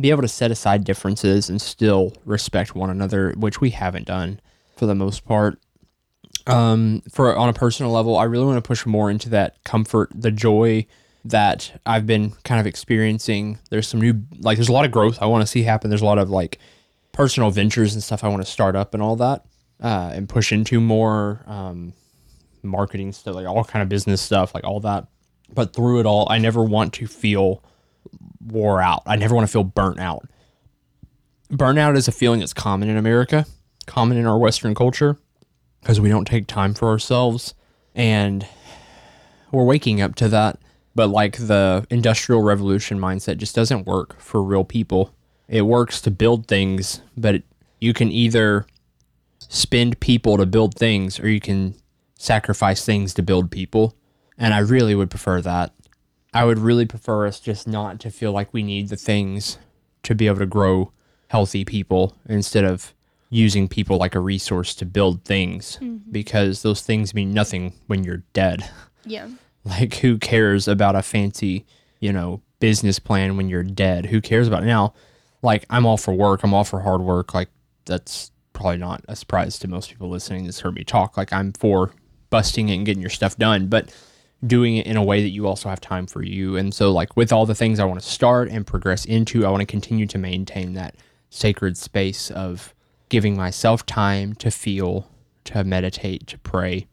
be 0.02 0.10
able 0.10 0.22
to 0.22 0.28
set 0.28 0.52
aside 0.52 0.84
differences 0.84 1.50
and 1.50 1.62
still 1.62 2.14
respect 2.26 2.76
one 2.76 2.90
another, 2.90 3.34
which 3.38 3.62
we 3.62 3.70
haven't 3.72 4.06
done 4.06 4.40
for 4.76 4.86
the 4.86 4.96
most 4.96 5.26
part. 5.26 5.60
Um, 6.48 7.04
for 7.12 7.36
on 7.36 7.50
a 7.50 7.54
personal 7.54 7.92
level, 7.92 8.18
I 8.18 8.24
really 8.24 8.46
want 8.46 8.58
to 8.58 8.68
push 8.68 8.86
more 8.86 9.12
into 9.12 9.30
that 9.30 9.64
comfort, 9.64 10.10
the 10.14 10.32
joy 10.32 10.88
that 11.26 11.80
I've 11.86 12.08
been 12.08 12.32
kind 12.44 12.60
of 12.60 12.66
experiencing. 12.66 13.60
There's 13.70 13.88
some 13.88 14.02
new, 14.02 14.24
like, 14.40 14.58
there's 14.58 14.70
a 14.70 14.74
lot 14.74 14.86
of 14.86 14.92
growth 14.92 15.20
I 15.22 15.28
want 15.28 15.44
to 15.44 15.48
see 15.48 15.64
happen. 15.64 15.90
There's 15.90 16.02
a 16.02 16.06
lot 16.06 16.18
of 16.18 16.30
like 16.30 16.58
personal 17.12 17.52
ventures 17.52 17.94
and 17.94 18.02
stuff 18.02 18.24
I 18.24 18.28
want 18.28 18.44
to 18.44 18.52
start 18.52 18.76
up 18.76 18.94
and 18.94 19.04
all 19.04 19.16
that, 19.18 19.46
uh, 19.82 20.12
and 20.14 20.28
push 20.28 20.52
into 20.52 20.80
more 20.80 21.44
um, 21.46 21.94
marketing 22.64 23.12
stuff, 23.12 23.36
like 23.36 23.46
all 23.46 23.64
kind 23.64 23.84
of 23.84 23.90
business 23.90 24.22
stuff, 24.22 24.56
like 24.56 24.64
all 24.64 24.80
that. 24.80 25.08
But 25.54 25.74
through 25.74 26.00
it 26.00 26.06
all, 26.06 26.28
I 26.32 26.38
never 26.40 26.64
want 26.64 26.94
to 26.94 27.08
feel 27.08 27.64
wore 28.46 28.82
out. 28.82 29.04
I 29.06 29.16
never 29.16 29.36
want 29.36 29.48
to 29.48 29.52
feel 29.52 29.64
burnt 29.64 30.00
out. 30.00 30.28
Burnout 31.52 31.98
is 31.98 32.08
a 32.08 32.12
feeling 32.12 32.40
that's 32.40 32.54
common 32.54 32.90
in 32.90 32.98
America, 32.98 33.46
common 33.86 34.18
in 34.18 34.26
our 34.26 34.38
Western 34.38 34.74
culture, 34.74 35.18
because 35.82 36.00
we 36.00 36.10
don't 36.10 36.26
take 36.26 36.48
time 36.48 36.74
for 36.74 36.88
ourselves. 36.88 37.54
And 37.94 38.48
we're 39.52 39.66
waking 39.66 40.02
up 40.02 40.16
to 40.16 40.30
that. 40.30 40.60
But 40.96 41.08
like 41.08 41.38
the 41.38 41.86
industrial 41.90 42.42
revolution 42.42 43.00
mindset 43.00 43.38
just 43.38 43.56
doesn't 43.56 43.86
work 43.86 44.20
for 44.20 44.44
real 44.44 44.64
people. 44.64 45.14
It 45.48 45.64
works 45.64 46.02
to 46.02 46.12
build 46.12 46.48
things, 46.48 47.02
but 47.18 47.44
you 47.80 47.94
can 47.94 48.12
either 48.12 48.66
spend 49.40 50.00
people 50.00 50.38
to 50.38 50.46
build 50.46 50.76
things 50.76 51.20
or 51.20 51.30
you 51.30 51.42
can 51.42 51.76
sacrifice 52.18 52.86
things 52.86 53.14
to 53.16 53.24
build 53.24 53.52
people. 53.52 53.96
And 54.38 54.54
I 54.54 54.60
really 54.60 54.96
would 54.96 55.10
prefer 55.10 55.42
that. 55.42 55.74
I 56.34 56.46
would 56.46 56.60
really 56.60 56.86
prefer 56.86 57.28
us 57.28 57.40
just 57.40 57.68
not 57.68 58.00
to 58.02 58.10
feel 58.10 58.32
like 58.32 58.54
we 58.54 58.64
need 58.64 58.90
the 58.90 58.96
things 58.96 59.58
to 60.04 60.16
be 60.16 60.28
able 60.28 60.40
to 60.40 60.46
grow 60.46 60.92
healthy 61.28 61.66
people 61.66 62.16
instead 62.28 62.64
of 62.64 62.94
using 63.30 63.68
people 63.68 63.98
like 63.98 64.16
a 64.16 64.20
resource 64.20 64.76
to 64.76 64.86
build 64.86 65.24
things 65.24 65.78
mm-hmm. 65.82 66.12
because 66.12 66.62
those 66.62 66.82
things 66.82 67.14
mean 67.14 67.34
nothing 67.34 67.74
when 67.88 68.04
you're 68.04 68.24
dead. 68.34 68.70
Yeah. 69.06 69.28
like 69.64 69.96
who 69.96 70.18
cares 70.18 70.68
about 70.68 70.96
a 70.96 71.02
fancy, 71.02 71.66
you 72.00 72.12
know, 72.12 72.42
business 72.60 73.00
plan 73.00 73.38
when 73.38 73.50
you're 73.50 73.64
dead? 73.64 74.08
Who 74.08 74.22
cares 74.22 74.48
about 74.48 74.64
it? 74.64 74.68
now? 74.68 74.94
Like 75.42 75.66
I'm 75.70 75.86
all 75.86 75.98
for 75.98 76.14
work, 76.14 76.44
I'm 76.44 76.54
all 76.54 76.64
for 76.64 76.82
hard 76.82 77.02
work. 77.02 77.34
Like 77.34 77.50
that's 77.86 78.32
probably 78.54 78.78
not 78.78 79.04
a 79.08 79.16
surprise 79.16 79.58
to 79.60 79.68
most 79.68 79.90
people 79.90 80.10
listening 80.10 80.46
that's 80.46 80.60
heard 80.60 80.76
me 80.76 80.84
talk. 80.84 81.18
Like 81.18 81.34
I'm 81.34 81.54
for 81.54 81.92
busting 82.30 82.70
it 82.70 82.76
and 82.76 82.86
getting 82.86 83.02
your 83.02 83.10
stuff 83.10 83.38
done, 83.38 83.68
but 83.68 83.94
doing 84.46 84.78
it 84.78 84.88
in 84.88 84.98
a 84.98 85.04
way 85.04 85.22
that 85.22 85.30
you 85.30 85.48
also 85.48 85.70
have 85.70 85.82
time 85.82 86.08
for 86.08 86.24
you. 86.24 86.56
And 86.56 86.74
so, 86.74 86.92
like, 86.92 87.16
with 87.16 87.32
all 87.32 87.46
the 87.46 87.56
things 87.56 87.80
I 87.80 87.86
want 87.86 88.02
to 88.02 88.08
start 88.08 88.50
and 88.50 88.66
progress 88.66 89.06
into, 89.06 89.46
I 89.46 89.50
want 89.50 89.62
to 89.62 89.68
continue 89.68 90.08
to 90.08 90.18
maintain 90.18 90.74
that 90.74 90.96
sacred 91.30 91.78
space 91.78 92.32
of 92.32 92.74
giving 93.10 93.36
myself 93.38 93.86
time 93.86 94.34
to 94.36 94.50
feel, 94.50 95.10
to 95.46 95.64
meditate, 95.64 96.28
to 96.28 96.38
pray, 96.40 96.88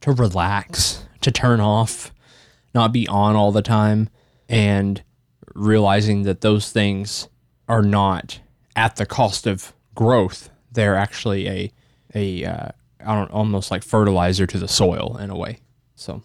to 0.00 0.12
relax, 0.12 1.04
to 1.20 1.30
turn 1.30 1.60
off, 1.60 2.12
not 2.74 2.92
be 2.92 3.06
on 3.08 3.36
all 3.36 3.52
the 3.52 3.62
time, 3.62 4.08
and 4.48 5.02
realizing 5.54 6.22
that 6.22 6.40
those 6.40 6.70
things 6.70 7.28
are 7.68 7.82
not 7.82 8.40
at 8.76 8.96
the 8.96 9.06
cost 9.06 9.46
of 9.46 9.72
growth. 9.94 10.50
They're 10.72 10.96
actually 10.96 11.48
a, 11.48 11.72
a, 12.14 12.44
uh, 12.44 12.68
I 13.04 13.14
don't 13.14 13.30
almost 13.30 13.70
like 13.70 13.82
fertilizer 13.82 14.46
to 14.46 14.58
the 14.58 14.68
soil 14.68 15.16
in 15.18 15.30
a 15.30 15.36
way. 15.36 15.58
So 15.96 16.22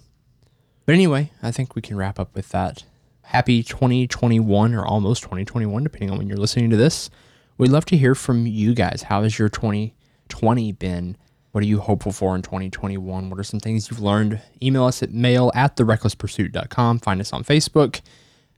but 0.86 0.96
anyway, 0.96 1.32
I 1.42 1.52
think 1.52 1.76
we 1.76 1.82
can 1.82 1.98
wrap 1.98 2.20
up 2.20 2.36
with 2.36 2.50
that. 2.50 2.84
Happy 3.24 3.64
2021 3.64 4.74
or 4.74 4.86
almost 4.86 5.24
2021, 5.24 5.84
depending 5.84 6.12
on 6.12 6.18
when 6.18 6.28
you're 6.28 6.38
listening 6.38 6.70
to 6.70 6.78
this. 6.78 7.10
We'd 7.58 7.72
love 7.72 7.86
to 7.86 7.98
hear 7.98 8.16
from 8.16 8.46
you 8.46 8.74
guys. 8.74 9.04
How 9.04 9.24
has 9.24 9.40
your 9.40 9.50
2020 9.50 10.72
been? 10.74 11.18
What 11.52 11.64
are 11.64 11.68
you 11.68 11.80
hopeful 11.80 12.12
for 12.12 12.36
in 12.36 12.42
2021? 12.42 13.30
What 13.30 13.40
are 13.40 13.44
some 13.44 13.60
things 13.60 13.90
you've 13.90 14.00
learned? 14.00 14.42
Email 14.62 14.86
us 14.86 15.04
at 15.04 15.12
mail 15.12 15.52
at 15.54 15.78
therecklesspursuit.com. 15.78 17.00
Find 17.00 17.22
us 17.22 17.32
on 17.32 17.44
Facebook. 17.44 18.02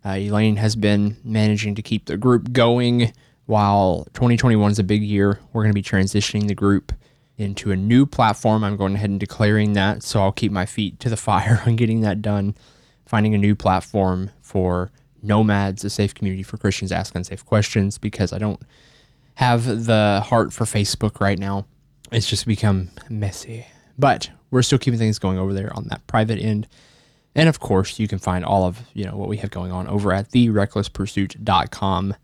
Uh, 0.03 0.15
Elaine 0.17 0.55
has 0.55 0.75
been 0.75 1.17
managing 1.23 1.75
to 1.75 1.81
keep 1.81 2.05
the 2.05 2.15
group 2.15 2.53
going 2.53 3.11
while 3.47 4.05
2021 4.13 4.71
is 4.71 4.79
a 4.79 4.83
big 4.83 5.03
year. 5.03 5.39
We're 5.51 5.63
going 5.63 5.73
to 5.73 5.75
be 5.75 5.83
transitioning 5.83 6.47
the 6.47 6.55
group 6.55 6.93
into 7.37 7.71
a 7.71 7.75
new 7.75 8.05
platform. 8.05 8.63
I'm 8.63 8.77
going 8.77 8.95
ahead 8.95 9.09
and 9.09 9.19
declaring 9.19 9.73
that, 9.73 10.03
so 10.03 10.21
I'll 10.21 10.31
keep 10.31 10.51
my 10.51 10.65
feet 10.65 10.99
to 11.01 11.09
the 11.09 11.17
fire 11.29 11.61
on 11.65 11.75
getting 11.75 12.01
that 12.01 12.21
done. 12.21 12.55
Finding 13.05 13.35
a 13.35 13.37
new 13.37 13.55
platform 13.55 14.31
for 14.41 14.91
Nomads, 15.21 15.83
a 15.83 15.89
safe 15.89 16.13
community 16.13 16.43
for 16.43 16.57
Christians 16.57 16.91
ask 16.91 17.13
unsafe 17.15 17.45
questions, 17.45 17.97
because 17.97 18.33
I 18.33 18.39
don't 18.39 18.61
have 19.35 19.85
the 19.85 20.23
heart 20.25 20.53
for 20.53 20.65
Facebook 20.65 21.19
right 21.19 21.37
now. 21.37 21.65
It's 22.11 22.27
just 22.27 22.47
become 22.47 22.89
messy. 23.09 23.65
But 23.97 24.29
we're 24.51 24.61
still 24.61 24.79
keeping 24.79 24.99
things 24.99 25.19
going 25.19 25.37
over 25.37 25.53
there 25.53 25.71
on 25.75 25.87
that 25.89 26.05
private 26.07 26.39
end. 26.39 26.67
And 27.35 27.49
of 27.49 27.59
course, 27.59 27.99
you 27.99 28.07
can 28.07 28.19
find 28.19 28.45
all 28.45 28.65
of 28.65 28.79
you 28.93 29.05
know 29.05 29.17
what 29.17 29.27
we 29.27 29.37
have 29.37 29.51
going 29.51 29.71
on 29.71 29.87
over 29.87 30.13
at 30.13 30.31
therecklesspursuit.com. 30.31 32.15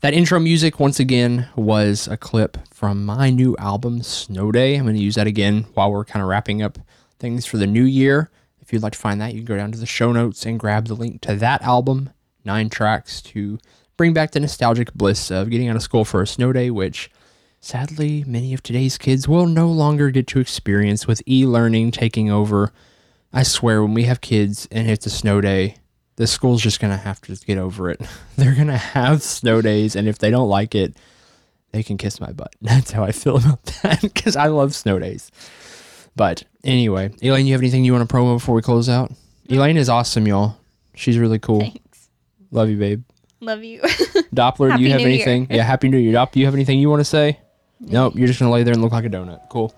That 0.00 0.14
intro 0.14 0.40
music, 0.40 0.80
once 0.80 0.98
again, 0.98 1.50
was 1.56 2.08
a 2.08 2.16
clip 2.16 2.56
from 2.72 3.04
my 3.04 3.28
new 3.28 3.54
album, 3.58 4.02
Snow 4.02 4.50
Day. 4.50 4.76
I'm 4.76 4.84
going 4.84 4.96
to 4.96 5.02
use 5.02 5.16
that 5.16 5.26
again 5.26 5.66
while 5.74 5.92
we're 5.92 6.06
kind 6.06 6.22
of 6.22 6.28
wrapping 6.30 6.62
up 6.62 6.78
things 7.18 7.44
for 7.44 7.58
the 7.58 7.66
new 7.66 7.84
year. 7.84 8.30
If 8.62 8.72
you'd 8.72 8.82
like 8.82 8.94
to 8.94 8.98
find 8.98 9.20
that, 9.20 9.34
you 9.34 9.40
can 9.40 9.44
go 9.44 9.58
down 9.58 9.72
to 9.72 9.78
the 9.78 9.84
show 9.84 10.10
notes 10.10 10.46
and 10.46 10.58
grab 10.58 10.86
the 10.86 10.94
link 10.94 11.20
to 11.22 11.36
that 11.36 11.60
album, 11.60 12.08
nine 12.46 12.70
tracks 12.70 13.20
to 13.20 13.58
bring 13.98 14.14
back 14.14 14.30
the 14.30 14.40
nostalgic 14.40 14.94
bliss 14.94 15.30
of 15.30 15.50
getting 15.50 15.68
out 15.68 15.76
of 15.76 15.82
school 15.82 16.06
for 16.06 16.22
a 16.22 16.26
snow 16.26 16.50
day, 16.50 16.70
which 16.70 17.10
sadly 17.60 18.24
many 18.26 18.54
of 18.54 18.62
today's 18.62 18.96
kids 18.96 19.28
will 19.28 19.44
no 19.44 19.68
longer 19.68 20.10
get 20.10 20.26
to 20.28 20.40
experience 20.40 21.06
with 21.06 21.22
e 21.28 21.44
learning 21.44 21.90
taking 21.90 22.30
over. 22.30 22.72
I 23.34 23.42
swear, 23.42 23.82
when 23.82 23.92
we 23.92 24.04
have 24.04 24.22
kids 24.22 24.66
and 24.72 24.88
it's 24.88 25.04
a 25.04 25.10
snow 25.10 25.42
day, 25.42 25.76
the 26.20 26.26
school's 26.26 26.60
just 26.60 26.80
gonna 26.80 26.98
have 26.98 27.18
to 27.22 27.34
get 27.46 27.56
over 27.56 27.88
it. 27.88 27.98
They're 28.36 28.54
gonna 28.54 28.76
have 28.76 29.22
snow 29.22 29.62
days, 29.62 29.96
and 29.96 30.06
if 30.06 30.18
they 30.18 30.30
don't 30.30 30.50
like 30.50 30.74
it, 30.74 30.94
they 31.72 31.82
can 31.82 31.96
kiss 31.96 32.20
my 32.20 32.30
butt. 32.30 32.54
That's 32.62 32.90
how 32.90 33.04
I 33.04 33.12
feel 33.12 33.38
about 33.38 33.64
that 33.82 34.02
because 34.02 34.36
I 34.36 34.48
love 34.48 34.74
snow 34.74 34.98
days. 34.98 35.32
But 36.14 36.44
anyway, 36.62 37.10
Elaine, 37.22 37.46
you 37.46 37.54
have 37.54 37.62
anything 37.62 37.86
you 37.86 37.94
want 37.94 38.06
to 38.06 38.14
promo 38.14 38.36
before 38.36 38.54
we 38.54 38.60
close 38.60 38.86
out? 38.86 39.10
Elaine 39.48 39.78
is 39.78 39.88
awesome, 39.88 40.26
y'all. 40.26 40.58
She's 40.94 41.16
really 41.16 41.38
cool. 41.38 41.60
Thanks. 41.60 42.10
Love 42.50 42.68
you, 42.68 42.76
babe. 42.76 43.02
Love 43.40 43.64
you. 43.64 43.80
Doppler, 44.34 44.76
do 44.76 44.82
you 44.82 44.90
have 44.90 45.00
anything? 45.00 45.46
Yeah, 45.48 45.62
happy 45.62 45.88
New 45.88 45.96
Year. 45.96 46.12
Doppler, 46.12 46.32
do 46.32 46.40
you 46.40 46.46
have 46.46 46.54
anything 46.54 46.80
you 46.80 46.90
want 46.90 47.00
to 47.00 47.04
say? 47.04 47.40
Nope, 47.80 48.12
you're 48.14 48.26
just 48.28 48.40
gonna 48.40 48.52
lay 48.52 48.62
there 48.62 48.74
and 48.74 48.82
look 48.82 48.92
like 48.92 49.06
a 49.06 49.08
donut. 49.08 49.48
Cool. 49.48 49.74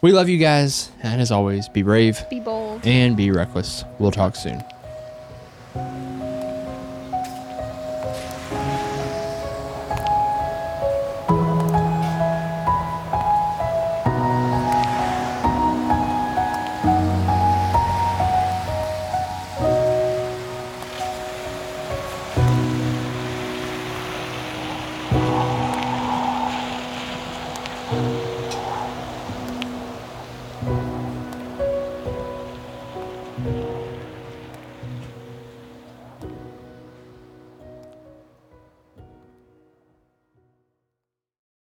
We 0.00 0.10
love 0.10 0.28
you 0.28 0.38
guys, 0.38 0.90
and 1.04 1.20
as 1.20 1.30
always, 1.30 1.68
be 1.68 1.82
brave 1.82 2.24
Be 2.30 2.40
bold. 2.40 2.84
and 2.84 3.16
be 3.16 3.30
reckless. 3.30 3.84
We'll 4.00 4.10
talk 4.10 4.34
soon. 4.34 4.60
Bye. 5.78 6.07